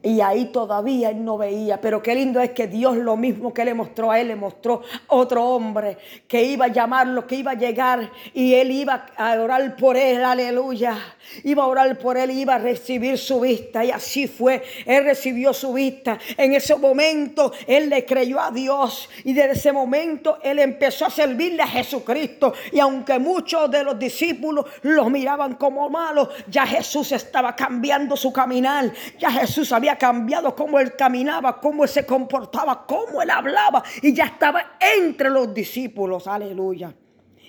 Y 0.09 0.23
ahí 0.23 0.47
todavía 0.47 1.11
él 1.11 1.23
no 1.23 1.37
veía. 1.37 1.83
Pero 1.83 2.03
qué 2.03 2.15
lindo 2.15 2.41
es 2.41 2.53
que 2.53 2.67
Dios 2.67 2.97
lo 2.97 3.15
mismo 3.15 3.53
que 3.53 3.63
le 3.63 3.75
mostró 3.75 4.11
a 4.11 4.19
él, 4.19 4.29
le 4.29 4.37
mostró 4.37 4.81
otro 5.09 5.45
hombre 5.45 5.99
que 6.27 6.43
iba 6.45 6.65
a 6.65 6.69
llamarlo, 6.69 7.27
que 7.27 7.35
iba 7.35 7.51
a 7.51 7.55
llegar 7.55 8.11
y 8.33 8.55
él 8.55 8.71
iba 8.71 9.05
a 9.19 9.33
orar 9.35 9.77
por 9.77 9.99
él, 9.99 10.25
aleluya. 10.25 10.97
Iba 11.45 11.65
a 11.65 11.67
orar 11.67 11.99
por 11.99 12.17
él 12.17 12.31
iba 12.31 12.55
a 12.55 12.59
recibir 12.59 13.19
su 13.19 13.41
vista. 13.41 13.85
Y 13.85 13.91
así 13.91 14.27
fue. 14.27 14.63
Él 14.87 15.05
recibió 15.05 15.53
su 15.53 15.75
vista. 15.75 16.19
En 16.39 16.55
ese 16.55 16.75
momento 16.77 17.53
él 17.67 17.91
le 17.91 18.07
creyó 18.07 18.41
a 18.41 18.51
Dios. 18.51 19.11
Y 19.25 19.35
desde 19.35 19.53
ese 19.53 19.73
momento 19.73 20.39
él 20.43 20.59
empezó 20.59 21.05
a 21.05 21.11
servirle 21.11 21.63
a 21.63 21.67
Jesucristo. 21.67 22.55
Y 22.73 22.81
aunque 22.81 23.19
muchos 23.19 23.71
de 23.71 23.85
los 23.85 23.99
discípulos 23.99 24.65
lo 24.81 25.11
miraban 25.11 25.57
como 25.57 25.91
malo, 25.91 26.31
ya 26.49 26.67
Jesús 26.67 27.13
estaba 27.13 27.55
cambiando 27.55 28.17
su 28.17 28.33
caminar. 28.33 28.91
Ya 29.19 29.31
Jesús 29.31 29.71
había 29.71 29.98
cambiado 29.99 30.55
cómo 30.55 30.79
él 30.79 30.97
caminaba, 30.97 31.61
cómo 31.61 31.85
él 31.85 31.91
se 31.91 32.07
comportaba, 32.07 32.87
cómo 32.87 33.21
él 33.21 33.31
hablaba 33.31 33.83
y 34.03 34.15
ya 34.15 34.27
estaba 34.27 34.79
entre 34.81 35.31
los 35.31 35.53
discípulos, 35.53 36.27
aleluya. 36.27 36.95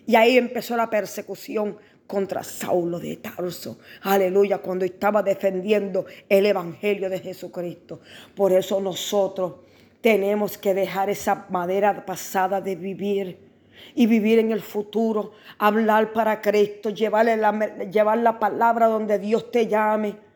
Y 0.06 0.16
ahí 0.16 0.38
empezó 0.38 0.76
la 0.76 0.90
persecución 0.90 1.78
contra 2.08 2.44
Saulo 2.44 3.00
de 3.00 3.18
Tarso, 3.18 3.78
aleluya, 4.02 4.58
cuando 4.58 4.84
estaba 4.84 5.22
defendiendo 5.22 6.06
el 6.28 6.48
Evangelio 6.48 7.10
de 7.10 7.20
Jesucristo. 7.20 8.02
Por 8.36 8.52
eso 8.52 8.82
nosotros 8.82 9.54
tenemos 10.02 10.58
que 10.58 10.74
dejar 10.74 11.10
esa 11.10 11.46
madera 11.50 12.06
pasada 12.06 12.62
de 12.62 12.76
vivir 12.76 13.38
y 13.96 14.08
vivir 14.08 14.40
en 14.40 14.52
el 14.52 14.62
futuro, 14.62 15.34
hablar 15.58 16.12
para 16.14 16.42
Cristo, 16.42 16.90
llevarle 16.90 17.38
la, 17.38 17.52
llevar 17.86 18.18
la 18.18 18.40
palabra 18.40 18.88
donde 18.88 19.20
Dios 19.20 19.52
te 19.52 19.68
llame 19.68 20.29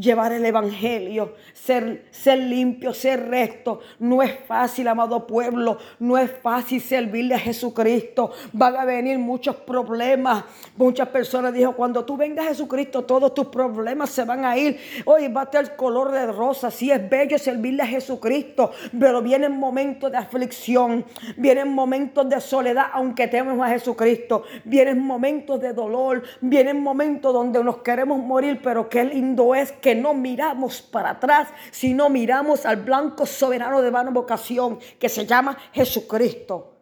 llevar 0.00 0.32
el 0.32 0.44
Evangelio, 0.44 1.34
ser, 1.52 2.06
ser 2.10 2.38
limpio, 2.38 2.94
ser 2.94 3.28
recto. 3.28 3.80
No 3.98 4.22
es 4.22 4.32
fácil, 4.46 4.88
amado 4.88 5.26
pueblo, 5.26 5.78
no 5.98 6.16
es 6.16 6.30
fácil 6.30 6.80
servirle 6.80 7.34
a 7.34 7.38
Jesucristo. 7.38 8.32
Van 8.52 8.76
a 8.76 8.84
venir 8.84 9.18
muchos 9.18 9.56
problemas. 9.56 10.44
Muchas 10.76 11.08
personas 11.08 11.52
dijo, 11.52 11.72
cuando 11.76 12.04
tú 12.04 12.16
vengas 12.16 12.46
a 12.46 12.48
Jesucristo, 12.48 13.02
todos 13.02 13.34
tus 13.34 13.48
problemas 13.48 14.10
se 14.10 14.24
van 14.24 14.44
a 14.44 14.56
ir. 14.56 14.78
Hoy 15.04 15.28
va 15.28 15.42
a 15.42 15.50
tener 15.50 15.76
color 15.76 16.10
de 16.12 16.26
rosa. 16.26 16.70
Sí 16.70 16.90
es 16.90 17.08
bello 17.08 17.38
servirle 17.38 17.82
a 17.82 17.86
Jesucristo, 17.86 18.72
pero 18.98 19.20
vienen 19.20 19.52
momentos 19.52 20.10
de 20.10 20.16
aflicción, 20.16 21.04
vienen 21.36 21.68
momentos 21.68 22.28
de 22.28 22.40
soledad, 22.40 22.86
aunque 22.92 23.28
tenemos 23.28 23.64
a 23.66 23.70
Jesucristo. 23.70 24.44
Vienen 24.64 25.00
momentos 25.00 25.60
de 25.60 25.72
dolor, 25.72 26.22
vienen 26.40 26.82
momentos 26.82 27.32
donde 27.34 27.62
nos 27.62 27.78
queremos 27.78 28.18
morir, 28.18 28.60
pero 28.62 28.88
qué 28.88 29.04
lindo 29.04 29.54
es 29.54 29.72
que 29.72 29.89
no 29.94 30.14
miramos 30.14 30.82
para 30.82 31.10
atrás, 31.10 31.48
sino 31.70 32.08
miramos 32.08 32.66
al 32.66 32.76
blanco 32.76 33.26
soberano 33.26 33.82
de 33.82 33.90
vana 33.90 34.10
vocación 34.10 34.78
que 34.98 35.08
se 35.08 35.26
llama 35.26 35.56
Jesucristo. 35.72 36.76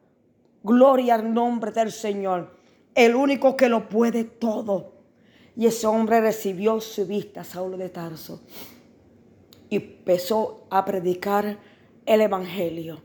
Gloria 0.63 1.15
al 1.15 1.33
nombre 1.33 1.71
del 1.71 1.93
Señor, 1.93 2.57
el 2.95 3.15
único 3.15 3.57
que 3.57 3.69
lo 3.69 3.89
puede 3.89 4.25
todo. 4.25 4.95
Y 5.57 5.67
ese 5.67 5.87
hombre 5.87 6.21
recibió 6.21 6.81
su 6.81 7.07
vista, 7.07 7.43
Saulo 7.43 7.77
de 7.77 7.89
Tarso, 7.89 8.43
y 9.69 9.77
empezó 9.77 10.67
a 10.71 10.85
predicar 10.85 11.59
el 12.07 12.21
Evangelio. 12.21 13.03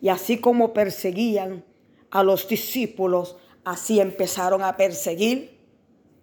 Y 0.00 0.08
así 0.08 0.38
como 0.38 0.72
perseguían 0.72 1.64
a 2.10 2.22
los 2.22 2.48
discípulos, 2.48 3.36
así 3.64 4.00
empezaron 4.00 4.62
a 4.62 4.76
perseguir 4.76 5.58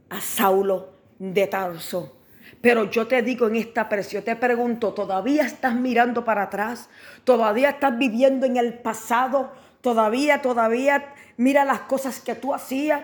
a 0.09 0.21
Saulo 0.21 0.89
de 1.19 1.47
Tarso. 1.47 2.17
Pero 2.63 2.89
yo 2.89 3.07
te 3.07 3.21
digo 3.21 3.47
en 3.47 3.57
esta 3.57 3.89
presión, 3.89 4.23
te 4.23 4.37
pregunto, 4.37 4.93
¿todavía 4.93 5.43
estás 5.43 5.75
mirando 5.75 6.23
para 6.23 6.43
atrás? 6.43 6.89
¿Todavía 7.25 7.71
estás 7.71 7.97
viviendo 7.97 8.45
en 8.45 8.55
el 8.55 8.75
pasado? 8.75 9.51
¿Todavía, 9.81 10.41
todavía 10.41 11.13
mira 11.35 11.65
las 11.65 11.81
cosas 11.81 12.21
que 12.21 12.35
tú 12.35 12.53
hacías? 12.53 13.01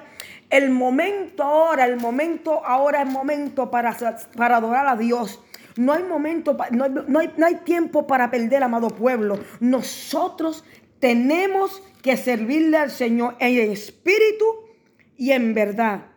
El 0.49 0.69
momento 0.69 1.43
ahora, 1.43 1.83
el 1.83 1.97
momento 1.97 2.65
ahora 2.65 3.01
es 3.01 3.09
momento 3.09 3.69
para, 3.69 3.97
para 4.37 4.55
adorar 4.55 4.87
a 4.87 4.95
Dios. 4.95 5.43
No 5.75 5.91
hay 5.91 6.03
momento, 6.03 6.55
no 6.71 6.85
hay, 7.19 7.33
no 7.35 7.45
hay 7.45 7.55
tiempo 7.65 8.07
para 8.07 8.31
perder, 8.31 8.63
amado 8.63 8.87
pueblo. 8.87 9.39
Nosotros 9.59 10.63
tenemos 11.01 11.83
que 12.01 12.15
servirle 12.15 12.77
al 12.77 12.91
Señor 12.91 13.35
en 13.39 13.73
espíritu 13.73 14.45
y 15.17 15.31
en 15.33 15.53
verdad. 15.53 16.08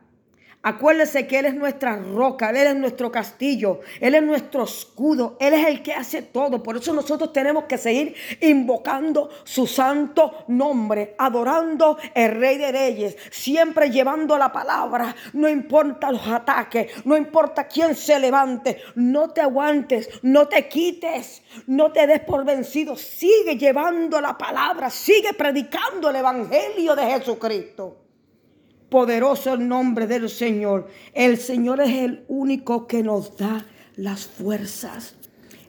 Acuérdese 0.65 1.27
que 1.27 1.41
Él 1.41 1.47
es 1.47 1.55
nuestra 1.55 1.97
roca, 1.97 2.51
Él 2.51 2.57
es 2.57 2.77
nuestro 2.77 3.11
castillo, 3.11 3.81
Él 4.01 4.15
es 4.15 4.23
nuestro 4.23 4.63
escudo, 4.63 5.37
Él 5.41 5.55
es 5.55 5.67
el 5.67 5.83
que 5.83 5.93
hace 5.93 6.23
todo. 6.23 6.63
Por 6.63 6.77
eso 6.77 6.93
nosotros 6.93 7.33
tenemos 7.33 7.65
que 7.65 7.79
seguir 7.79 8.15
invocando 8.41 9.29
su 9.43 9.67
santo 9.67 10.45
nombre, 10.47 11.17
adorando 11.19 11.99
el 12.15 12.37
Rey 12.37 12.59
de 12.59 12.71
Reyes, 12.71 13.17
siempre 13.33 13.91
llevando 13.91 14.39
la 14.39 14.53
palabra. 14.53 15.17
No 15.33 15.49
importa 15.49 16.13
los 16.13 16.29
ataques, 16.29 17.05
no 17.05 17.17
importa 17.17 17.67
quién 17.67 17.97
se 17.97 18.21
levante, 18.21 18.81
no 18.95 19.31
te 19.31 19.41
aguantes, 19.41 20.09
no 20.23 20.47
te 20.47 20.69
quites, 20.69 21.43
no 21.67 21.91
te 21.91 22.07
des 22.07 22.21
por 22.21 22.45
vencido. 22.45 22.95
Sigue 22.95 23.57
llevando 23.57 24.21
la 24.21 24.39
palabra, 24.39 24.91
sigue 24.91 25.35
predicando 25.35 26.11
el 26.11 26.17
Evangelio 26.17 26.95
de 26.95 27.03
Jesucristo 27.03 28.02
poderoso 28.93 29.55
el 29.55 29.67
nombre 29.67 30.07
del 30.07 30.29
Señor. 30.29 30.87
El 31.15 31.39
Señor 31.39 31.81
es 31.81 31.95
el 31.95 32.25
único 32.29 32.87
que 32.87 33.03
nos 33.03 33.39
da 33.39 33.65
las 33.97 34.27
fuerzas, 34.27 35.17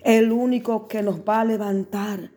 el 0.03 0.33
único 0.33 0.89
que 0.89 1.01
nos 1.01 1.21
va 1.21 1.39
a 1.39 1.45
levantar. 1.45 2.31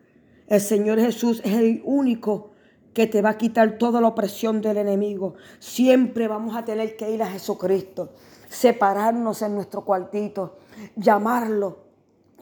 El 0.47 0.61
Señor 0.61 0.97
Jesús 1.01 1.41
es 1.43 1.55
el 1.55 1.81
único 1.83 2.51
que 2.93 3.05
te 3.05 3.21
va 3.21 3.31
a 3.31 3.37
quitar 3.37 3.77
toda 3.77 3.99
la 3.99 4.07
opresión 4.07 4.61
del 4.61 4.77
enemigo. 4.77 5.35
Siempre 5.59 6.29
vamos 6.29 6.55
a 6.55 6.63
tener 6.63 6.95
que 6.95 7.11
ir 7.11 7.21
a 7.21 7.29
Jesucristo, 7.29 8.13
separarnos 8.47 9.41
en 9.41 9.55
nuestro 9.55 9.83
cuartito, 9.83 10.57
llamarlo 10.95 11.79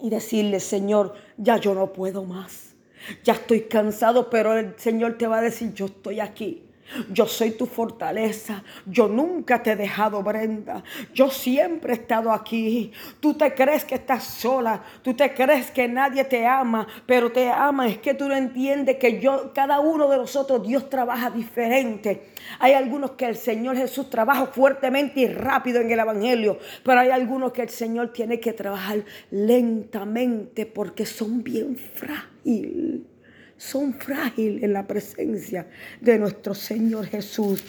y 0.04 0.12
decirle, 0.12 0.60
Señor, 0.60 1.16
ya 1.38 1.58
yo 1.58 1.74
no 1.74 1.92
puedo 1.92 2.24
más. 2.24 2.76
Ya 3.24 3.34
estoy 3.34 3.62
cansado, 3.62 4.30
pero 4.30 4.56
el 4.56 4.76
Señor 4.78 5.18
te 5.18 5.26
va 5.26 5.40
a 5.40 5.42
decir, 5.42 5.74
yo 5.74 5.88
estoy 5.88 6.20
aquí. 6.20 6.65
Yo 7.12 7.26
soy 7.26 7.52
tu 7.52 7.66
fortaleza. 7.66 8.64
Yo 8.86 9.08
nunca 9.08 9.62
te 9.64 9.72
he 9.72 9.76
dejado, 9.76 10.22
Brenda. 10.22 10.84
Yo 11.14 11.30
siempre 11.30 11.94
he 11.94 11.96
estado 11.98 12.32
aquí. 12.32 12.92
Tú 13.20 13.34
te 13.34 13.54
crees 13.54 13.86
que 13.86 13.96
estás 13.96 14.24
sola. 14.24 14.84
Tú 15.02 15.14
te 15.14 15.34
crees 15.34 15.72
que 15.72 15.88
nadie 15.88 16.24
te 16.24 16.46
ama. 16.46 16.88
Pero 17.06 17.32
te 17.32 17.50
ama. 17.50 17.88
Es 17.88 17.98
que 17.98 18.14
tú 18.14 18.28
no 18.28 18.36
entiendes 18.36 18.98
que 18.98 19.20
yo, 19.20 19.52
cada 19.54 19.80
uno 19.80 20.08
de 20.10 20.18
nosotros, 20.18 20.66
Dios 20.66 20.90
trabaja 20.90 21.30
diferente. 21.30 22.30
Hay 22.60 22.74
algunos 22.74 23.12
que 23.12 23.26
el 23.26 23.36
Señor 23.36 23.76
Jesús 23.76 24.10
trabaja 24.10 24.48
fuertemente 24.48 25.22
y 25.22 25.28
rápido 25.28 25.82
en 25.82 25.92
el 25.92 26.00
Evangelio. 26.00 26.60
Pero 26.84 27.00
hay 27.00 27.10
algunos 27.10 27.52
que 27.52 27.64
el 27.64 27.70
Señor 27.70 28.14
tiene 28.14 28.40
que 28.40 28.54
trabajar 28.54 29.04
lentamente 29.32 30.66
porque 30.66 31.06
son 31.06 31.44
bien 31.44 31.76
frágiles 31.76 33.15
son 33.58 33.94
frágiles 33.94 34.64
en 34.64 34.74
la 34.74 34.86
presencia 34.86 35.68
de 36.02 36.20
nuestro 36.20 36.54
Señor 36.54 37.06
Jesús. 37.08 37.64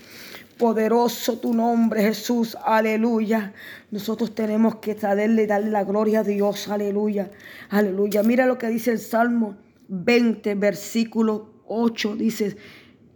Poderoso 0.59 1.39
tu 1.39 1.53
nombre, 1.53 2.03
Jesús, 2.03 2.57
aleluya. 2.65 3.53
Nosotros 3.91 4.35
tenemos 4.35 4.77
que 4.77 4.95
darle, 4.95 5.47
darle 5.47 5.71
la 5.71 5.85
gloria 5.85 6.21
a 6.21 6.25
Dios, 6.25 6.69
aleluya, 6.69 7.31
aleluya. 7.69 8.23
Mira 8.23 8.47
lo 8.47 8.57
que 8.57 8.69
dice 8.69 8.93
el 8.93 8.99
Salmo 8.99 9.57
20, 9.89 10.55
versículo 10.55 11.51
8, 11.67 12.17
dice, 12.17 12.57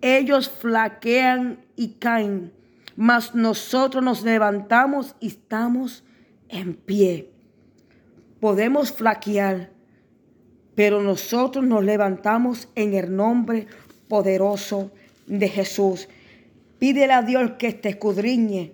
ellos 0.02 0.50
flaquean 0.50 1.64
y 1.76 1.94
caen, 1.94 2.52
mas 2.96 3.34
nosotros 3.34 4.04
nos 4.04 4.22
levantamos 4.22 5.16
y 5.20 5.28
estamos 5.28 6.04
en 6.48 6.74
pie. 6.74 7.32
Podemos 8.40 8.92
flaquear, 8.92 9.70
pero 10.74 11.02
nosotros 11.02 11.64
nos 11.64 11.84
levantamos 11.84 12.68
en 12.74 12.94
el 12.94 13.14
nombre 13.14 13.66
poderoso 14.08 14.90
de 15.26 15.48
Jesús. 15.48 16.08
Pídele 16.78 17.12
a 17.12 17.22
Dios 17.22 17.52
que 17.58 17.72
te 17.72 17.90
escudriñe, 17.90 18.72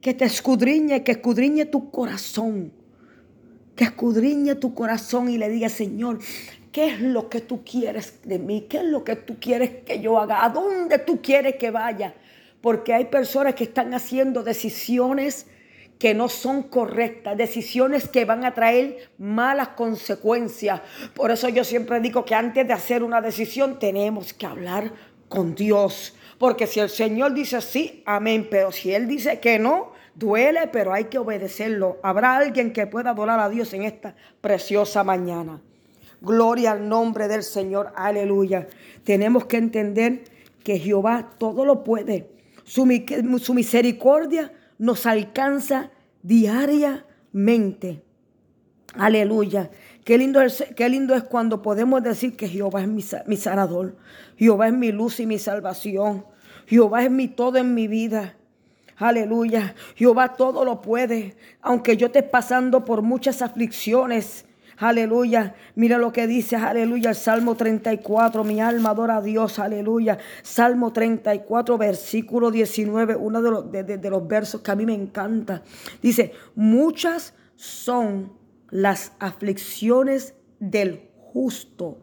que 0.00 0.14
te 0.14 0.24
escudriñe, 0.24 1.04
que 1.04 1.12
escudriñe 1.12 1.66
tu 1.66 1.90
corazón, 1.90 2.72
que 3.76 3.84
escudriñe 3.84 4.56
tu 4.56 4.74
corazón 4.74 5.28
y 5.30 5.38
le 5.38 5.48
diga, 5.48 5.68
Señor, 5.68 6.18
¿qué 6.72 6.86
es 6.86 7.00
lo 7.00 7.28
que 7.28 7.40
tú 7.40 7.62
quieres 7.64 8.20
de 8.24 8.38
mí? 8.38 8.66
¿Qué 8.68 8.78
es 8.78 8.84
lo 8.84 9.04
que 9.04 9.16
tú 9.16 9.36
quieres 9.40 9.70
que 9.86 10.00
yo 10.00 10.18
haga? 10.18 10.44
¿A 10.44 10.48
dónde 10.48 10.98
tú 10.98 11.20
quieres 11.22 11.56
que 11.56 11.70
vaya? 11.70 12.14
Porque 12.60 12.92
hay 12.92 13.04
personas 13.04 13.54
que 13.54 13.64
están 13.64 13.94
haciendo 13.94 14.42
decisiones 14.42 15.46
que 15.98 16.14
no 16.14 16.28
son 16.28 16.62
correctas, 16.62 17.36
decisiones 17.36 18.08
que 18.08 18.24
van 18.24 18.44
a 18.44 18.54
traer 18.54 19.10
malas 19.18 19.68
consecuencias. 19.68 20.80
Por 21.14 21.30
eso 21.30 21.48
yo 21.48 21.64
siempre 21.64 22.00
digo 22.00 22.24
que 22.24 22.34
antes 22.34 22.66
de 22.66 22.72
hacer 22.72 23.02
una 23.02 23.20
decisión 23.20 23.78
tenemos 23.78 24.32
que 24.32 24.46
hablar 24.46 24.92
con 25.28 25.54
Dios. 25.54 26.14
Porque 26.38 26.68
si 26.68 26.78
el 26.78 26.88
Señor 26.88 27.34
dice 27.34 27.60
sí, 27.60 28.02
amén, 28.06 28.46
pero 28.48 28.70
si 28.70 28.94
Él 28.94 29.08
dice 29.08 29.40
que 29.40 29.58
no, 29.58 29.92
duele, 30.14 30.68
pero 30.68 30.92
hay 30.92 31.04
que 31.04 31.18
obedecerlo. 31.18 31.98
Habrá 32.02 32.36
alguien 32.36 32.72
que 32.72 32.86
pueda 32.86 33.10
adorar 33.10 33.40
a 33.40 33.48
Dios 33.48 33.72
en 33.72 33.82
esta 33.82 34.14
preciosa 34.40 35.02
mañana. 35.02 35.60
Gloria 36.20 36.72
al 36.72 36.88
nombre 36.88 37.26
del 37.26 37.42
Señor, 37.42 37.92
aleluya. 37.96 38.68
Tenemos 39.04 39.46
que 39.46 39.56
entender 39.56 40.24
que 40.62 40.78
Jehová 40.78 41.30
todo 41.38 41.64
lo 41.64 41.82
puede. 41.82 42.30
Su, 42.64 42.86
su 43.40 43.54
misericordia 43.54 44.52
nos 44.78 45.06
alcanza 45.06 45.90
diariamente. 46.22 48.02
Aleluya. 48.94 49.70
Qué 50.04 50.16
lindo, 50.16 50.40
es, 50.40 50.64
qué 50.74 50.88
lindo 50.88 51.14
es 51.14 51.22
cuando 51.24 51.60
podemos 51.60 52.02
decir 52.02 52.36
que 52.36 52.48
Jehová 52.48 52.80
es 52.80 52.88
mi, 52.88 53.04
mi 53.26 53.36
sanador. 53.36 53.96
Jehová 54.36 54.68
es 54.68 54.74
mi 54.74 54.90
luz 54.90 55.20
y 55.20 55.26
mi 55.26 55.38
salvación. 55.38 56.24
Jehová 56.66 57.04
es 57.04 57.10
mi 57.10 57.28
todo 57.28 57.58
en 57.58 57.74
mi 57.74 57.88
vida. 57.88 58.34
Aleluya. 58.96 59.74
Jehová 59.94 60.34
todo 60.34 60.64
lo 60.64 60.80
puede. 60.80 61.36
Aunque 61.60 61.96
yo 61.96 62.06
esté 62.06 62.22
pasando 62.22 62.84
por 62.84 63.02
muchas 63.02 63.42
aflicciones, 63.42 64.46
Aleluya. 64.78 65.56
Mira 65.74 65.98
lo 65.98 66.12
que 66.12 66.28
dice, 66.28 66.54
aleluya, 66.54 67.10
el 67.10 67.16
Salmo 67.16 67.56
34. 67.56 68.44
Mi 68.44 68.60
alma 68.60 68.90
adora 68.90 69.16
a 69.16 69.22
Dios, 69.22 69.58
aleluya. 69.58 70.18
Salmo 70.42 70.92
34, 70.92 71.76
versículo 71.76 72.50
19, 72.52 73.16
uno 73.16 73.42
de 73.42 73.50
los, 73.50 73.72
de 73.72 74.10
los 74.10 74.28
versos 74.28 74.60
que 74.60 74.70
a 74.70 74.76
mí 74.76 74.86
me 74.86 74.94
encanta. 74.94 75.62
Dice, 76.00 76.32
muchas 76.54 77.34
son 77.56 78.32
las 78.70 79.12
aflicciones 79.18 80.34
del 80.60 81.10
justo, 81.16 81.98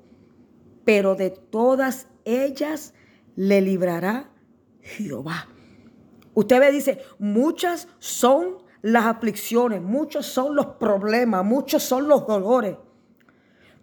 pero 0.83 1.15
de 1.15 1.29
todas 1.29 2.07
ellas 2.25 2.93
le 3.37 3.61
librará 3.61 4.29
Jehová. 4.81 5.47
Usted 6.33 6.59
ve, 6.59 6.71
dice, 6.73 6.99
muchas 7.19 7.87
son 7.99 8.64
las 8.85 9.07
aflicciones, 9.07 9.81
muchos 9.81 10.27
son 10.27 10.55
los 10.55 10.67
problemas, 10.77 11.43
muchos 11.43 11.81
son 11.81 12.07
los 12.07 12.27
dolores, 12.27 12.77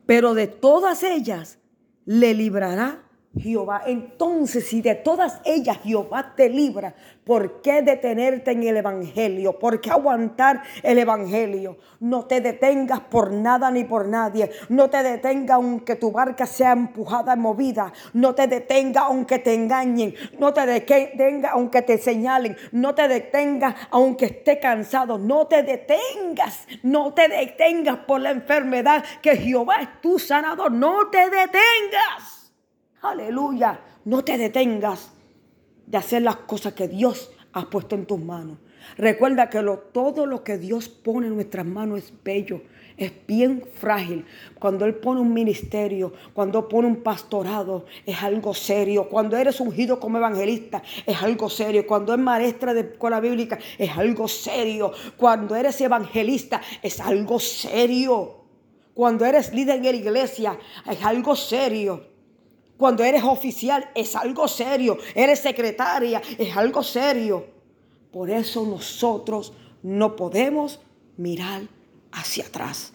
pero 0.07 0.33
de 0.33 0.47
todas 0.47 1.03
ellas 1.03 1.59
le 2.05 2.35
librará 2.35 3.03
Jehová. 3.39 3.83
Entonces, 3.87 4.69
si 4.69 4.83
de 4.83 4.95
todas 4.95 5.41
ellas 5.45 5.79
Jehová 5.83 6.35
te 6.37 6.51
libra, 6.51 6.95
¿por 7.25 7.63
qué 7.63 7.81
detenerte 7.81 8.51
en 8.51 8.63
el 8.65 8.77
Evangelio? 8.77 9.59
¿Por 9.59 9.81
qué 9.81 9.91
aguantar 9.91 10.63
el 10.83 10.99
Evangelio? 10.99 11.79
No 12.01 12.27
te 12.27 12.41
detengas 12.41 13.01
por 13.01 13.33
nada 13.33 13.71
ni 13.71 13.85
por 13.85 14.07
nadie. 14.07 14.51
No 14.69 14.91
te 14.91 15.03
detenga 15.03 15.55
aunque 15.55 15.97
tu 15.97 16.13
barca 16.13 16.45
sea 16.45 16.73
empujada, 16.73 17.35
movida. 17.37 17.93
No 18.13 18.35
te 18.35 18.47
detenga 18.47 19.03
aunque 19.03 19.39
te 19.39 19.55
engañen. 19.55 20.15
No 20.39 20.53
te 20.53 20.67
detenga 20.67 21.51
aunque 21.51 21.83
te 21.83 21.97
señalen. 21.97 22.57
No 22.73 22.95
te 22.95 23.09
detengas 23.09 23.75
aunque 23.91 24.27
esté 24.27 24.61
cansado. 24.61 25.17
No 25.17 25.47
te 25.47 25.63
detengas. 25.63 26.67
No 26.83 27.15
te 27.15 27.29
detengas 27.29 27.99
por 28.01 28.21
la 28.21 28.31
enfermedad 28.31 29.03
que 29.23 29.37
Jehová 29.37 29.77
es 29.77 30.01
tu 30.03 30.19
sanador. 30.19 30.71
No 30.71 31.09
te 31.09 31.31
detengas. 31.31 32.42
Aleluya. 33.03 33.81
No 34.05 34.23
te 34.23 34.39
detengas 34.39 35.11
de 35.87 35.99
hacer 35.99 36.23
las 36.23 36.37
cosas 36.37 36.73
que 36.73 36.87
Dios 36.87 37.33
ha 37.53 37.69
puesto 37.69 37.97
en 37.97 38.07
tus 38.07 38.21
manos. 38.21 38.59
Recuerda 38.97 39.51
que 39.51 39.61
todo 39.93 40.27
lo 40.27 40.45
que 40.45 40.57
Dios 40.57 40.89
pone 40.89 41.27
en 41.27 41.35
nuestras 41.35 41.67
manos 41.67 41.99
es 41.99 42.13
bello, 42.23 42.63
es 42.97 43.13
bien 43.27 43.65
frágil. 43.75 44.25
Cuando 44.59 44.85
Él 44.85 44.95
pone 44.95 45.21
un 45.21 45.33
ministerio, 45.33 46.13
cuando 46.33 46.69
pone 46.69 46.89
un 46.89 47.03
pastorado, 47.03 47.87
es 48.07 48.23
algo 48.23 48.55
serio. 48.55 49.09
Cuando 49.09 49.37
eres 49.37 49.61
ungido 49.61 49.99
como 49.99 50.19
evangelista, 50.19 50.83
es 51.05 51.21
algo 51.23 51.49
serio. 51.49 51.87
Cuando 51.87 52.15
eres 52.15 52.25
maestra 52.25 52.75
de 52.75 52.81
escuela 52.83 53.21
bíblica, 53.21 53.59
es 53.79 53.91
algo 53.97 54.29
serio. 54.29 54.93
Cuando 55.17 55.57
eres 55.57 55.81
evangelista, 55.81 56.61
es 56.83 57.01
algo 57.01 57.41
serio. 57.41 58.43
Cuando 58.95 59.25
eres 59.25 59.53
líder 59.53 59.77
en 59.77 59.83
la 59.85 59.91
iglesia, 59.91 60.59
es 60.89 61.03
algo 61.05 61.35
serio. 61.35 62.12
Cuando 62.77 63.05
eres 63.05 63.23
oficial 63.23 63.89
es 63.95 64.17
algo 64.17 64.49
serio. 64.49 64.99
Eres 65.15 65.41
secretaria 65.41 66.21
es 66.39 66.57
algo 66.57 66.83
serio. 66.83 67.47
Por 68.11 68.31
eso 68.31 68.65
nosotros 68.67 69.53
no 69.83 70.17
podemos 70.17 70.81
mirar 71.17 71.63
hacia 72.13 72.45
atrás. 72.45 72.93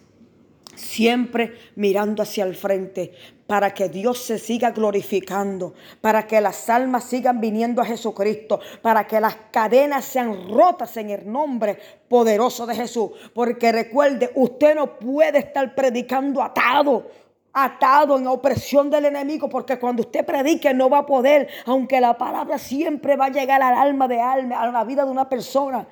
Siempre 0.75 1.57
mirando 1.75 2.21
hacia 2.21 2.43
el 2.43 2.55
frente 2.55 3.13
para 3.47 3.73
que 3.73 3.89
Dios 3.89 4.19
se 4.19 4.37
siga 4.37 4.71
glorificando, 4.71 5.73
para 6.01 6.27
que 6.27 6.39
las 6.39 6.69
almas 6.69 7.05
sigan 7.05 7.39
viniendo 7.41 7.81
a 7.81 7.85
Jesucristo, 7.85 8.59
para 8.81 9.07
que 9.07 9.19
las 9.19 9.37
cadenas 9.51 10.05
sean 10.05 10.49
rotas 10.49 10.97
en 10.97 11.09
el 11.09 11.31
nombre 11.31 11.79
poderoso 12.07 12.67
de 12.67 12.75
Jesús. 12.75 13.11
Porque 13.33 13.71
recuerde, 13.71 14.31
usted 14.35 14.75
no 14.75 14.99
puede 14.99 15.39
estar 15.39 15.73
predicando 15.73 16.43
atado 16.43 17.09
atado 17.63 18.17
en 18.17 18.27
opresión 18.27 18.89
del 18.89 19.05
enemigo, 19.05 19.49
porque 19.49 19.79
cuando 19.79 20.01
usted 20.01 20.25
predique 20.25 20.73
no 20.73 20.89
va 20.89 20.99
a 20.99 21.05
poder, 21.05 21.47
aunque 21.65 21.99
la 21.99 22.17
palabra 22.17 22.57
siempre 22.57 23.15
va 23.15 23.25
a 23.25 23.29
llegar 23.29 23.61
al 23.61 23.73
alma 23.73 24.07
de 24.07 24.21
alma, 24.21 24.61
a 24.61 24.71
la 24.71 24.83
vida 24.83 25.05
de 25.05 25.11
una 25.11 25.27
persona, 25.27 25.87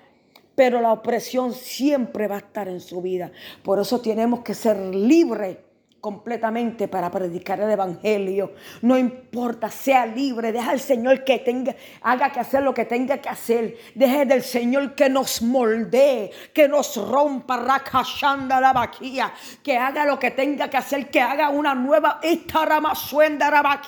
pero 0.54 0.80
la 0.80 0.94
opresión 0.94 1.54
siempre 1.54 2.28
va 2.28 2.36
a 2.36 2.40
estar 2.40 2.68
en 2.68 2.80
su 2.80 3.02
vida. 3.02 3.32
Por 3.64 3.80
eso 3.80 4.00
tenemos 4.00 4.42
que 4.42 4.54
ser 4.54 4.78
libres 4.78 5.58
completamente 6.06 6.88
para 6.88 7.10
predicar 7.10 7.60
el 7.60 7.72
evangelio. 7.72 8.54
No 8.84 8.96
importa, 8.96 9.72
sea 9.72 10.06
libre, 10.06 10.52
deja 10.52 10.70
al 10.70 10.80
Señor 10.80 11.24
que 11.24 11.40
tenga, 11.40 11.76
haga 12.04 12.32
que 12.32 12.40
hacer 12.40 12.62
lo 12.62 12.76
que 12.76 12.86
tenga 12.86 13.18
que 13.18 13.28
hacer. 13.28 13.76
Deje 13.96 14.28
del 14.28 14.44
Señor 14.44 14.94
que 14.94 15.10
nos 15.10 15.42
moldee, 15.42 16.30
que 16.54 16.68
nos 16.68 16.96
rompa, 16.96 17.58
rakashanda 17.58 18.62
la 18.62 18.72
vaquía, 18.72 19.34
que 19.64 19.80
haga 19.80 20.06
lo 20.06 20.20
que 20.20 20.30
tenga 20.30 20.70
que 20.70 20.78
hacer, 20.78 21.10
que 21.10 21.20
haga 21.20 21.50
una 21.50 21.74
nueva 21.74 22.20
la 22.22 23.82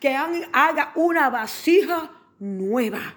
que 0.00 0.16
haga 0.16 0.92
una 0.96 1.30
vasija 1.30 2.10
nueva, 2.40 3.14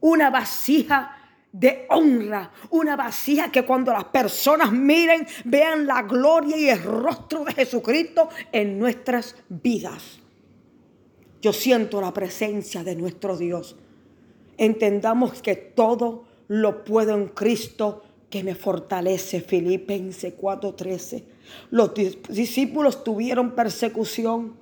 una 0.00 0.30
vasija 0.30 1.17
de 1.52 1.86
honra, 1.88 2.52
una 2.70 2.96
vasija 2.96 3.50
que 3.50 3.64
cuando 3.64 3.92
las 3.92 4.04
personas 4.04 4.70
miren 4.70 5.26
vean 5.44 5.86
la 5.86 6.02
gloria 6.02 6.56
y 6.56 6.68
el 6.68 6.82
rostro 6.82 7.44
de 7.44 7.52
Jesucristo 7.52 8.28
en 8.52 8.78
nuestras 8.78 9.34
vidas. 9.48 10.20
Yo 11.40 11.52
siento 11.52 12.00
la 12.00 12.12
presencia 12.12 12.84
de 12.84 12.96
nuestro 12.96 13.36
Dios. 13.36 13.76
Entendamos 14.56 15.40
que 15.40 15.54
todo 15.54 16.24
lo 16.48 16.84
puedo 16.84 17.14
en 17.14 17.28
Cristo 17.28 18.02
que 18.28 18.42
me 18.42 18.54
fortalece. 18.54 19.40
Filipenses 19.40 20.34
4:13. 20.34 21.24
Los 21.70 21.92
discípulos 22.28 23.04
tuvieron 23.04 23.52
persecución, 23.52 24.56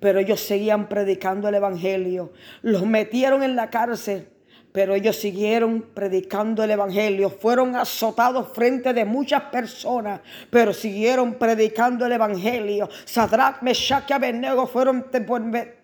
pero 0.00 0.18
ellos 0.18 0.40
seguían 0.40 0.88
predicando 0.88 1.48
el 1.48 1.54
Evangelio. 1.54 2.32
Los 2.62 2.84
metieron 2.84 3.42
en 3.42 3.56
la 3.56 3.70
cárcel 3.70 4.28
pero 4.72 4.94
ellos 4.94 5.16
siguieron 5.16 5.86
predicando 5.94 6.62
el 6.62 6.70
Evangelio. 6.70 7.30
Fueron 7.30 7.74
azotados 7.74 8.48
frente 8.52 8.92
de 8.92 9.04
muchas 9.04 9.42
personas, 9.44 10.20
pero 10.50 10.72
siguieron 10.72 11.34
predicando 11.34 12.06
el 12.06 12.12
Evangelio. 12.12 12.88
Sadrach, 13.04 13.62
Meshach 13.62 14.04
y 14.08 14.12
Abednego 14.12 14.66
fueron 14.66 15.06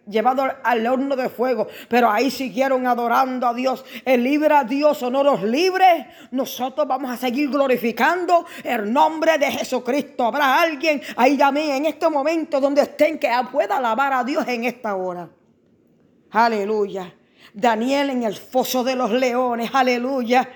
llevados 0.07 0.51
al 0.63 0.87
horno 0.87 1.17
de 1.17 1.29
fuego, 1.29 1.67
pero 1.89 2.11
ahí 2.11 2.31
siguieron 2.31 2.87
adorando 2.87 3.47
a 3.47 3.55
Dios. 3.55 3.85
El 4.05 4.23
libre 4.23 4.55
a 4.55 4.65
Dios 4.65 5.03
o 5.03 5.11
no 5.11 5.25
los 5.25 5.43
libre, 5.43 6.09
nosotros 6.31 6.87
vamos 6.87 7.11
a 7.11 7.17
seguir 7.17 7.51
glorificando 7.51 8.45
el 8.63 8.93
nombre 8.93 9.39
de 9.39 9.51
Jesucristo. 9.51 10.27
Habrá 10.27 10.61
alguien 10.61 11.01
ahí 11.17 11.39
también 11.39 11.71
en 11.71 11.87
este 11.87 12.09
momento 12.09 12.61
donde 12.61 12.83
estén 12.83 13.19
que 13.19 13.31
pueda 13.51 13.79
alabar 13.79 14.13
a 14.13 14.25
Dios 14.25 14.47
en 14.47 14.65
esta 14.65 14.95
hora. 14.95 15.29
Aleluya. 16.31 17.13
Daniel 17.55 18.11
en 18.11 18.25
el 18.25 18.35
foso 18.35 18.83
de 18.83 18.97
los 18.97 19.13
leones, 19.13 19.71
aleluya. 19.73 20.49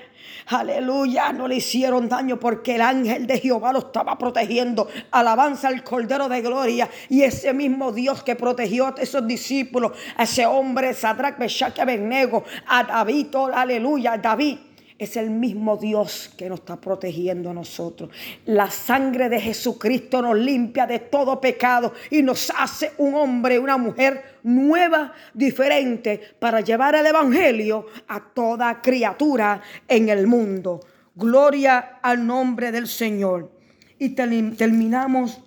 Aleluya, 0.51 1.31
no 1.33 1.47
le 1.47 1.57
hicieron 1.57 2.09
daño 2.09 2.41
porque 2.41 2.77
el 2.77 2.81
ángel 2.81 3.27
de 3.27 3.39
Jehová 3.39 3.73
lo 3.73 3.81
estaba 3.81 4.17
protegiendo. 4.17 4.89
Alabanza 5.11 5.69
al 5.69 5.85
Cordero 5.85 6.29
de 6.29 6.41
Gloria. 6.41 6.89
Y 7.09 7.23
ese 7.23 7.53
mismo 7.53 7.93
Dios 7.93 8.23
que 8.23 8.35
protegió 8.35 8.87
a 8.87 8.95
esos 8.99 9.27
discípulos, 9.27 9.93
a 10.17 10.25
ese 10.25 10.47
hombre, 10.47 10.95
Sadrach, 10.95 11.39
Meshach, 11.39 11.79
Abednego, 11.79 12.45
a 12.67 12.83
David, 12.83 13.27
aleluya, 13.53 14.17
David 14.17 14.59
es 14.99 15.17
el 15.17 15.31
mismo 15.31 15.77
Dios 15.77 16.33
que 16.37 16.49
nos 16.49 16.59
está 16.59 16.77
protegiendo 16.77 17.51
a 17.51 17.55
nosotros. 17.55 18.11
La 18.47 18.69
sangre 18.69 19.29
de 19.29 19.41
Jesucristo 19.41 20.21
nos 20.21 20.37
limpia 20.37 20.87
de 20.87 20.99
todo 20.99 21.41
pecado 21.41 21.95
y 22.11 22.23
nos 22.23 22.53
hace 22.57 22.93
un 22.99 23.15
hombre, 23.15 23.61
una 23.61 23.77
mujer 23.77 24.39
nueva, 24.43 25.13
diferente, 25.33 26.21
para 26.41 26.63
llevar 26.63 26.97
el 26.97 27.07
Evangelio 27.07 27.87
a 28.09 28.21
toda 28.21 28.83
criatura 28.83 29.63
en 29.87 30.09
el 30.09 30.27
mundo. 30.27 30.81
Gloria 31.15 31.99
al 32.03 32.27
nombre 32.27 32.73
del 32.73 32.89
Señor. 32.89 33.53
Y 34.01 34.11
terminamos, 34.11 35.41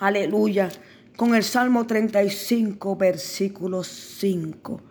aleluya, 0.00 0.68
con 1.16 1.34
el 1.34 1.44
Salmo 1.44 1.86
35, 1.86 2.94
versículo 2.96 3.82
5, 3.82 4.82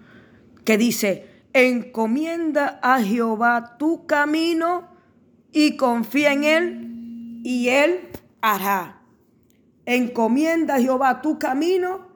que 0.64 0.78
dice, 0.78 1.35
encomienda 1.56 2.82
a 2.84 3.02
Jehová 3.02 3.78
tu 3.80 4.06
camino 4.06 4.90
y 5.54 5.78
confía 5.78 6.34
en 6.34 6.44
Él 6.44 7.42
y 7.46 7.70
Él 7.70 8.10
hará. 8.42 9.02
Encomienda 9.86 10.76
a 10.76 10.82
Jehová 10.82 11.22
tu 11.22 11.40
camino, 11.40 12.08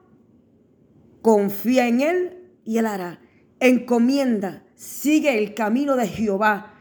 confía 1.22 1.88
en 1.88 2.02
Él 2.02 2.52
y 2.66 2.76
Él 2.76 2.86
hará. 2.86 3.18
Encomienda, 3.60 4.62
sigue 4.74 5.38
el 5.38 5.54
camino 5.54 5.96
de 5.96 6.06
Jehová, 6.06 6.74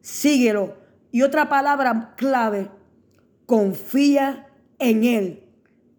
síguelo. 0.00 0.76
Y 1.12 1.20
otra 1.20 1.50
palabra 1.50 2.14
clave, 2.16 2.70
confía 3.44 4.48
en 4.78 5.04
Él. 5.04 5.52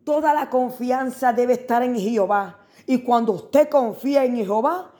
Toda 0.03 0.33
la 0.33 0.49
confianza 0.49 1.31
debe 1.31 1.53
estar 1.53 1.83
en 1.83 1.95
Jehová. 1.95 2.59
Y 2.87 2.99
cuando 2.99 3.33
usted 3.33 3.69
confía 3.69 4.25
en 4.25 4.37
Jehová, 4.37 4.94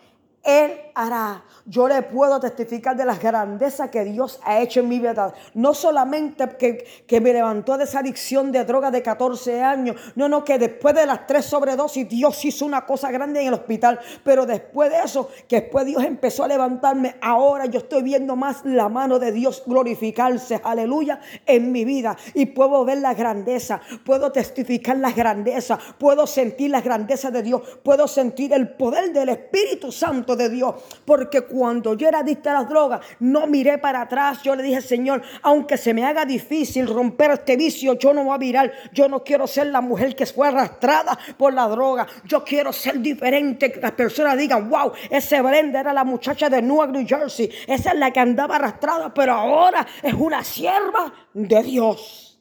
él 0.46 0.85
hará. 0.96 1.44
Yo 1.66 1.88
le 1.88 2.02
puedo 2.04 2.40
testificar 2.40 2.96
de 2.96 3.06
las 3.06 3.20
grandezas 3.20 3.90
que 3.90 4.06
Dios 4.06 4.40
ha 4.44 4.62
hecho 4.62 4.80
en 4.80 4.88
mi 4.88 5.00
vida. 5.00 5.34
No 5.54 5.74
solamente 5.74 6.48
que, 6.58 7.04
que, 7.06 7.20
me 7.20 7.34
levantó 7.34 7.78
de 7.78 7.84
esa 7.84 8.00
adicción 8.00 8.52
de 8.52 8.64
droga 8.64 8.90
de 8.92 9.04
14 9.04 9.62
años. 9.62 9.96
No, 10.16 10.30
no, 10.30 10.44
que 10.44 10.58
después 10.58 10.96
de 10.96 11.06
las 11.06 11.28
tres 11.28 11.46
sobredosis 11.46 12.08
Dios 12.08 12.44
hizo 12.46 12.66
una 12.66 12.86
cosa 12.86 13.12
grande 13.12 13.42
en 13.42 13.48
el 13.48 13.54
hospital. 13.54 14.00
Pero 14.24 14.46
después 14.46 14.90
de 14.90 15.00
eso, 15.00 15.30
que 15.48 15.62
después 15.62 15.86
Dios 15.86 16.04
empezó 16.04 16.46
a 16.46 16.48
levantarme. 16.48 17.16
Ahora 17.22 17.66
yo 17.66 17.80
estoy 17.80 18.04
viendo 18.04 18.36
más 18.36 18.64
la 18.64 18.88
mano 18.88 19.20
de 19.20 19.32
Dios 19.32 19.64
glorificarse. 19.66 20.62
Aleluya. 20.64 21.20
En 21.46 21.72
mi 21.72 21.84
vida. 21.84 22.16
Y 22.34 22.46
puedo 22.48 22.86
ver 22.86 23.00
la 23.00 23.14
grandeza. 23.14 23.82
Puedo 24.06 24.32
testificar 24.32 24.98
las 24.98 25.16
grandezas. 25.16 25.80
Puedo 25.98 26.26
sentir 26.26 26.72
las 26.72 26.84
grandezas 26.84 27.34
de 27.34 27.44
Dios. 27.44 27.62
Puedo 27.84 28.08
sentir 28.08 28.54
el 28.54 28.70
poder 28.70 29.12
del 29.12 29.30
Espíritu 29.30 29.92
Santo 29.92 30.06
Santo 30.06 30.36
de 30.36 30.50
Dios. 30.50 30.76
Porque 31.06 31.42
cuando 31.42 31.94
yo 31.94 32.08
era 32.08 32.20
adicta 32.20 32.52
a 32.52 32.62
las 32.62 32.70
drogas, 32.70 33.02
no 33.20 33.48
miré 33.48 33.78
para 33.78 34.02
atrás. 34.02 34.42
Yo 34.44 34.56
le 34.56 34.64
dije, 34.64 34.82
Señor, 34.82 35.22
aunque 35.42 35.78
se 35.78 35.94
me 35.94 36.06
haga 36.06 36.26
difícil 36.26 36.88
romper 36.88 37.32
este 37.32 37.56
vicio, 37.56 37.94
yo 37.94 38.14
no 38.14 38.24
voy 38.24 38.36
a 38.36 38.38
virar. 38.38 38.72
Yo 38.94 39.08
no 39.08 39.24
quiero 39.24 39.48
ser 39.48 39.68
la 39.68 39.82
mujer 39.82 40.16
que 40.16 40.26
fue 40.26 40.48
arrastrada 40.48 41.18
por 41.38 41.54
la 41.54 41.68
droga. 41.68 42.08
Yo 42.26 42.44
quiero 42.44 42.74
ser 42.74 43.00
diferente. 43.00 43.72
Que 43.72 43.80
las 43.80 43.92
personas 43.92 44.38
digan, 44.38 44.70
wow, 44.70 44.92
ese 45.10 45.42
Brenda 45.42 45.80
era 45.80 45.94
la 45.94 46.04
muchacha 46.04 46.50
de 46.50 46.62
Newark, 46.62 46.92
New 46.92 47.06
Jersey. 47.08 47.50
Esa 47.68 47.92
es 47.92 47.98
la 47.98 48.12
que 48.12 48.20
andaba 48.20 48.56
arrastrada, 48.56 49.14
pero 49.14 49.34
ahora 49.34 49.86
es 50.02 50.14
una 50.14 50.44
sierva 50.44 51.14
de 51.34 51.64
Dios. 51.64 52.40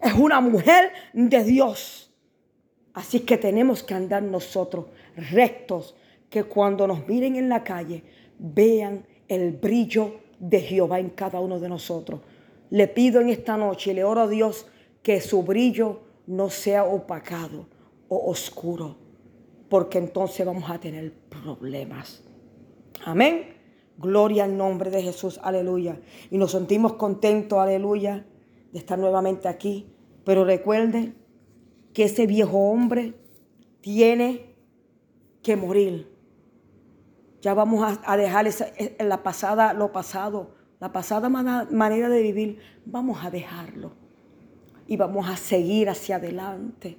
Es 0.00 0.14
una 0.14 0.40
mujer 0.40 0.92
de 1.12 1.44
Dios. 1.44 2.10
Así 2.94 3.20
que 3.20 3.38
tenemos 3.38 3.82
que 3.82 3.94
andar 3.94 4.22
nosotros 4.22 4.86
rectos, 5.16 5.94
que 6.30 6.44
cuando 6.44 6.86
nos 6.86 7.06
miren 7.06 7.36
en 7.36 7.48
la 7.48 7.62
calle 7.62 8.04
vean 8.38 9.04
el 9.28 9.52
brillo 9.52 10.20
de 10.38 10.60
Jehová 10.60 10.98
en 11.00 11.10
cada 11.10 11.40
uno 11.40 11.60
de 11.60 11.68
nosotros. 11.68 12.20
Le 12.70 12.86
pido 12.86 13.20
en 13.20 13.28
esta 13.28 13.56
noche 13.56 13.92
le 13.92 14.04
oro 14.04 14.22
a 14.22 14.28
Dios 14.28 14.66
que 15.02 15.20
su 15.20 15.42
brillo 15.42 16.00
no 16.26 16.48
sea 16.48 16.84
opacado 16.84 17.66
o 18.08 18.30
oscuro, 18.30 18.96
porque 19.68 19.98
entonces 19.98 20.46
vamos 20.46 20.70
a 20.70 20.78
tener 20.78 21.12
problemas. 21.28 22.22
Amén. 23.04 23.56
Gloria 23.98 24.44
al 24.44 24.56
nombre 24.56 24.90
de 24.90 25.02
Jesús, 25.02 25.38
aleluya. 25.42 26.00
Y 26.30 26.38
nos 26.38 26.52
sentimos 26.52 26.94
contentos, 26.94 27.58
aleluya, 27.58 28.24
de 28.72 28.78
estar 28.78 28.98
nuevamente 28.98 29.48
aquí. 29.48 29.92
Pero 30.24 30.44
recuerden 30.44 31.16
que 31.92 32.04
ese 32.04 32.26
viejo 32.26 32.70
hombre 32.70 33.14
tiene 33.80 34.54
que 35.42 35.56
morir. 35.56 36.08
Ya 37.40 37.54
vamos 37.54 37.98
a, 38.04 38.16
dejar 38.16 38.46
esa, 38.46 38.66
la 38.98 39.22
pasada, 39.22 39.72
lo 39.72 39.92
pasado, 39.92 40.50
la 40.78 40.92
pasada 40.92 41.28
manera 41.28 42.08
de 42.08 42.22
vivir, 42.22 42.58
vamos 42.84 43.24
a 43.24 43.30
dejarlo. 43.30 43.92
Y 44.86 44.96
vamos 44.96 45.28
a 45.28 45.36
seguir 45.36 45.88
hacia 45.88 46.16
adelante. 46.16 46.98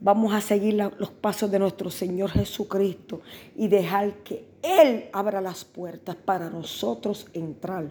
Vamos 0.00 0.34
a 0.34 0.40
seguir 0.40 0.74
los 0.74 1.10
pasos 1.10 1.50
de 1.50 1.58
nuestro 1.58 1.90
Señor 1.90 2.30
Jesucristo 2.30 3.22
y 3.56 3.68
dejar 3.68 4.18
que 4.18 4.46
Él 4.62 5.08
abra 5.12 5.40
las 5.40 5.64
puertas 5.64 6.14
para 6.14 6.50
nosotros 6.50 7.26
entrar. 7.32 7.90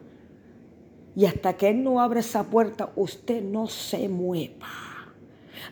Y 1.16 1.26
hasta 1.26 1.54
que 1.54 1.70
Él 1.70 1.84
no 1.84 2.00
abra 2.00 2.20
esa 2.20 2.44
puerta, 2.44 2.92
usted 2.96 3.44
no 3.44 3.68
se 3.68 4.08
mueva. 4.08 4.68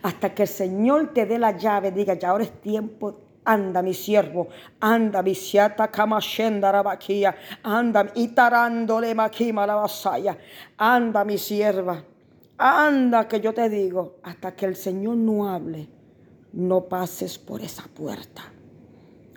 Hasta 0.02 0.34
que 0.34 0.42
el 0.42 0.48
Señor 0.48 1.12
te 1.14 1.26
dé 1.26 1.38
la 1.38 1.56
llave, 1.56 1.92
diga, 1.92 2.14
ya 2.14 2.30
ahora 2.30 2.44
es 2.44 2.60
tiempo 2.60 3.20
Anda, 3.44 3.82
mi 3.82 3.92
siervo, 3.92 4.48
anda, 4.80 5.22
mi 5.22 5.34
siata 5.34 5.90
kamashenda 5.90 6.70
rabakia, 6.70 7.34
anda, 7.64 8.06
itarándole 8.14 9.14
maquima 9.14 9.66
la 9.66 9.74
vasaya, 9.74 10.38
anda, 10.76 11.24
mi 11.24 11.38
sierva, 11.38 12.04
anda, 12.56 13.26
que 13.26 13.40
yo 13.40 13.52
te 13.52 13.68
digo, 13.68 14.18
hasta 14.22 14.54
que 14.54 14.66
el 14.66 14.76
Señor 14.76 15.16
no 15.16 15.48
hable, 15.48 15.88
no 16.52 16.84
pases 16.84 17.36
por 17.38 17.62
esa 17.62 17.82
puerta. 17.82 18.44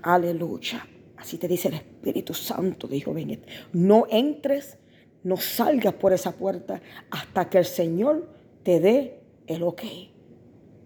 Aleluya. 0.03 0.87
Así 1.17 1.39
te 1.39 1.47
dice 1.47 1.69
el 1.69 1.75
Espíritu 1.75 2.35
Santo, 2.35 2.87
dijo 2.87 3.11
Benet. 3.11 3.47
No 3.73 4.05
entres, 4.11 4.77
no 5.23 5.37
salgas 5.37 5.95
por 5.95 6.13
esa 6.13 6.33
puerta 6.33 6.79
hasta 7.09 7.49
que 7.49 7.57
el 7.57 7.65
Señor 7.65 8.29
te 8.61 8.79
dé 8.79 9.19
el 9.47 9.63
ok. 9.63 9.81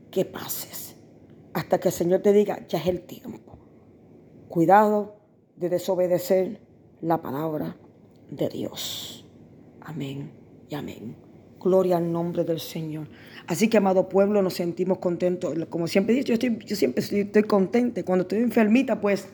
Que 0.10 0.24
pases 0.24 0.96
hasta 1.60 1.80
que 1.80 1.90
el 1.90 1.94
Señor 1.94 2.22
te 2.22 2.32
diga, 2.32 2.66
ya 2.68 2.80
es 2.80 2.88
el 2.88 3.02
tiempo. 3.02 3.58
Cuidado 4.48 5.18
de 5.58 5.70
desobedecer 5.70 6.62
la 7.02 7.22
palabra 7.22 7.76
de 8.32 8.48
Dios. 8.48 9.26
Amén 9.82 10.32
y 10.70 10.76
amén. 10.76 11.18
Gloria 11.60 11.98
al 11.98 12.10
nombre 12.12 12.46
del 12.46 12.62
Señor. 12.62 13.10
Así 13.46 13.68
que, 13.68 13.78
amado 13.78 14.08
pueblo, 14.08 14.42
nos 14.42 14.54
sentimos 14.54 15.00
contentos. 15.00 15.54
Como 15.70 15.88
siempre 15.88 16.16
he 16.16 16.18
dicho, 16.18 16.30
yo, 16.30 16.36
estoy, 16.36 16.58
yo 16.66 16.76
siempre 16.78 17.04
estoy, 17.04 17.44
contenta. 17.44 18.04
Cuando 18.04 18.22
estoy 18.22 18.40
enfermita, 18.40 19.02
pues, 19.02 19.28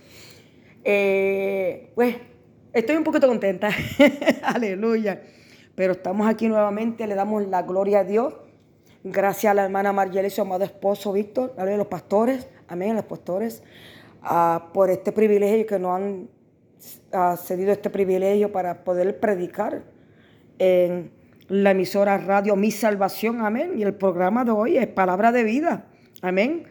eh, 0.84 1.92
pues, 1.94 2.16
estoy 2.74 2.96
un 2.96 3.04
poquito 3.04 3.28
contenta. 3.28 3.70
Aleluya. 4.44 5.22
Pero 5.76 5.94
estamos 5.94 6.28
aquí 6.28 6.48
nuevamente, 6.48 7.06
le 7.06 7.14
damos 7.14 7.46
la 7.48 7.62
gloria 7.62 8.00
a 8.00 8.04
Dios 8.04 8.34
Gracias 9.08 9.52
a 9.52 9.54
la 9.54 9.66
hermana 9.66 9.94
Margela 9.94 10.28
y 10.28 10.32
su 10.32 10.42
amado 10.42 10.64
esposo 10.64 11.14
Víctor, 11.14 11.54
a 11.60 11.66
los 11.66 11.86
pastores, 11.86 12.50
amén, 12.68 12.94
a 12.94 12.96
los 12.96 13.06
pastores, 13.06 13.62
ah, 14.24 14.72
por 14.74 14.90
este 14.90 15.12
privilegio 15.12 15.68
que 15.68 15.78
nos 15.78 15.96
han 15.96 16.28
ah, 17.14 17.38
cedido 17.38 17.72
este 17.72 17.92
privilegio 17.92 18.52
para 18.52 18.84
poder 18.84 19.20
predicar 19.20 19.84
en 20.58 21.12
la 21.50 21.70
emisora 21.70 22.18
radio 22.18 22.56
Mi 22.56 22.72
Salvación, 22.72 23.46
amén. 23.46 23.74
Y 23.78 23.84
el 23.84 23.94
programa 23.94 24.44
de 24.44 24.50
hoy 24.50 24.78
es 24.80 24.88
Palabra 24.88 25.32
de 25.32 25.44
Vida, 25.44 25.86
amén. 26.24 26.64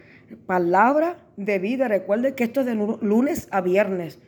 Palabra 0.45 1.15
de 1.37 1.57
vida. 1.57 1.87
Recuerden 1.87 2.35
que 2.35 2.43
esto 2.43 2.59
es 2.59 2.65
de 2.65 2.75
lunes 2.75 3.47
a 3.51 3.61
viernes. 3.61 4.19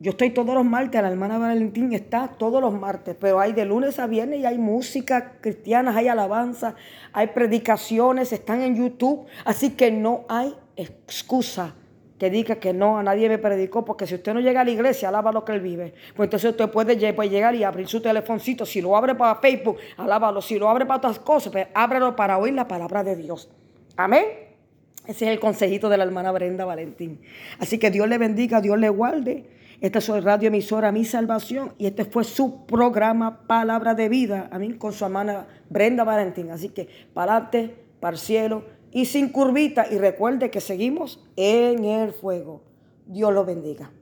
Yo 0.00 0.10
estoy 0.10 0.30
todos 0.30 0.54
los 0.54 0.64
martes, 0.64 1.02
la 1.02 1.08
hermana 1.08 1.38
Valentín 1.38 1.92
está 1.92 2.28
todos 2.38 2.60
los 2.60 2.72
martes, 2.72 3.16
pero 3.18 3.40
hay 3.40 3.52
de 3.52 3.64
lunes 3.64 3.98
a 3.98 4.06
viernes 4.06 4.38
y 4.38 4.46
hay 4.46 4.56
música 4.56 5.38
cristiana, 5.40 5.96
hay 5.96 6.06
alabanza, 6.06 6.76
hay 7.12 7.28
predicaciones, 7.28 8.32
están 8.32 8.62
en 8.62 8.76
YouTube, 8.76 9.26
así 9.44 9.70
que 9.70 9.90
no 9.90 10.24
hay 10.28 10.54
excusa 10.76 11.74
que 12.16 12.30
diga 12.30 12.56
que 12.56 12.72
no, 12.72 12.98
a 12.98 13.02
nadie 13.02 13.28
me 13.28 13.38
predicó, 13.38 13.84
porque 13.84 14.06
si 14.06 14.14
usted 14.14 14.34
no 14.34 14.40
llega 14.40 14.60
a 14.60 14.64
la 14.64 14.70
iglesia, 14.70 15.08
alaba 15.08 15.32
lo 15.32 15.44
que 15.44 15.52
él 15.52 15.60
vive. 15.60 15.94
Pues 16.14 16.28
entonces 16.28 16.50
usted 16.50 16.68
puede, 16.68 16.96
llegar 16.96 17.54
y 17.56 17.64
abrir 17.64 17.88
su 17.88 18.00
telefoncito, 18.00 18.66
si 18.66 18.80
lo 18.80 18.96
abre 18.96 19.16
para 19.16 19.36
Facebook, 19.36 19.78
alábalo, 19.96 20.40
si 20.40 20.58
lo 20.60 20.68
abre 20.68 20.86
para 20.86 20.98
otras 20.98 21.18
cosas, 21.18 21.52
pues 21.52 21.66
ábrelo 21.74 22.14
para 22.14 22.38
oír 22.38 22.54
la 22.54 22.68
palabra 22.68 23.02
de 23.02 23.16
Dios. 23.16 23.50
Amén. 23.96 24.24
Ese 25.06 25.24
es 25.24 25.32
el 25.32 25.40
consejito 25.40 25.88
de 25.88 25.96
la 25.96 26.04
hermana 26.04 26.30
Brenda 26.30 26.64
Valentín. 26.64 27.20
Así 27.58 27.78
que 27.78 27.90
Dios 27.90 28.08
le 28.08 28.18
bendiga, 28.18 28.60
Dios 28.60 28.78
le 28.78 28.90
guarde. 28.90 29.57
Esta 29.80 30.00
es 30.00 30.24
radio 30.24 30.48
emisora 30.48 30.90
Mi 30.90 31.04
Salvación 31.04 31.72
y 31.78 31.86
este 31.86 32.04
fue 32.04 32.24
su 32.24 32.66
programa 32.66 33.46
Palabra 33.46 33.94
de 33.94 34.08
Vida, 34.08 34.48
a 34.50 34.58
mí 34.58 34.74
con 34.74 34.92
su 34.92 35.04
hermana 35.04 35.46
Brenda 35.70 36.02
Valentín. 36.02 36.50
Así 36.50 36.70
que 36.70 36.88
para 37.14 37.36
adelante, 37.36 37.76
y 38.90 39.04
sin 39.04 39.28
curvita. 39.28 39.86
Y 39.88 39.98
recuerde 39.98 40.50
que 40.50 40.60
seguimos 40.60 41.24
en 41.36 41.84
el 41.84 42.12
fuego. 42.12 42.62
Dios 43.06 43.32
lo 43.32 43.44
bendiga. 43.44 43.92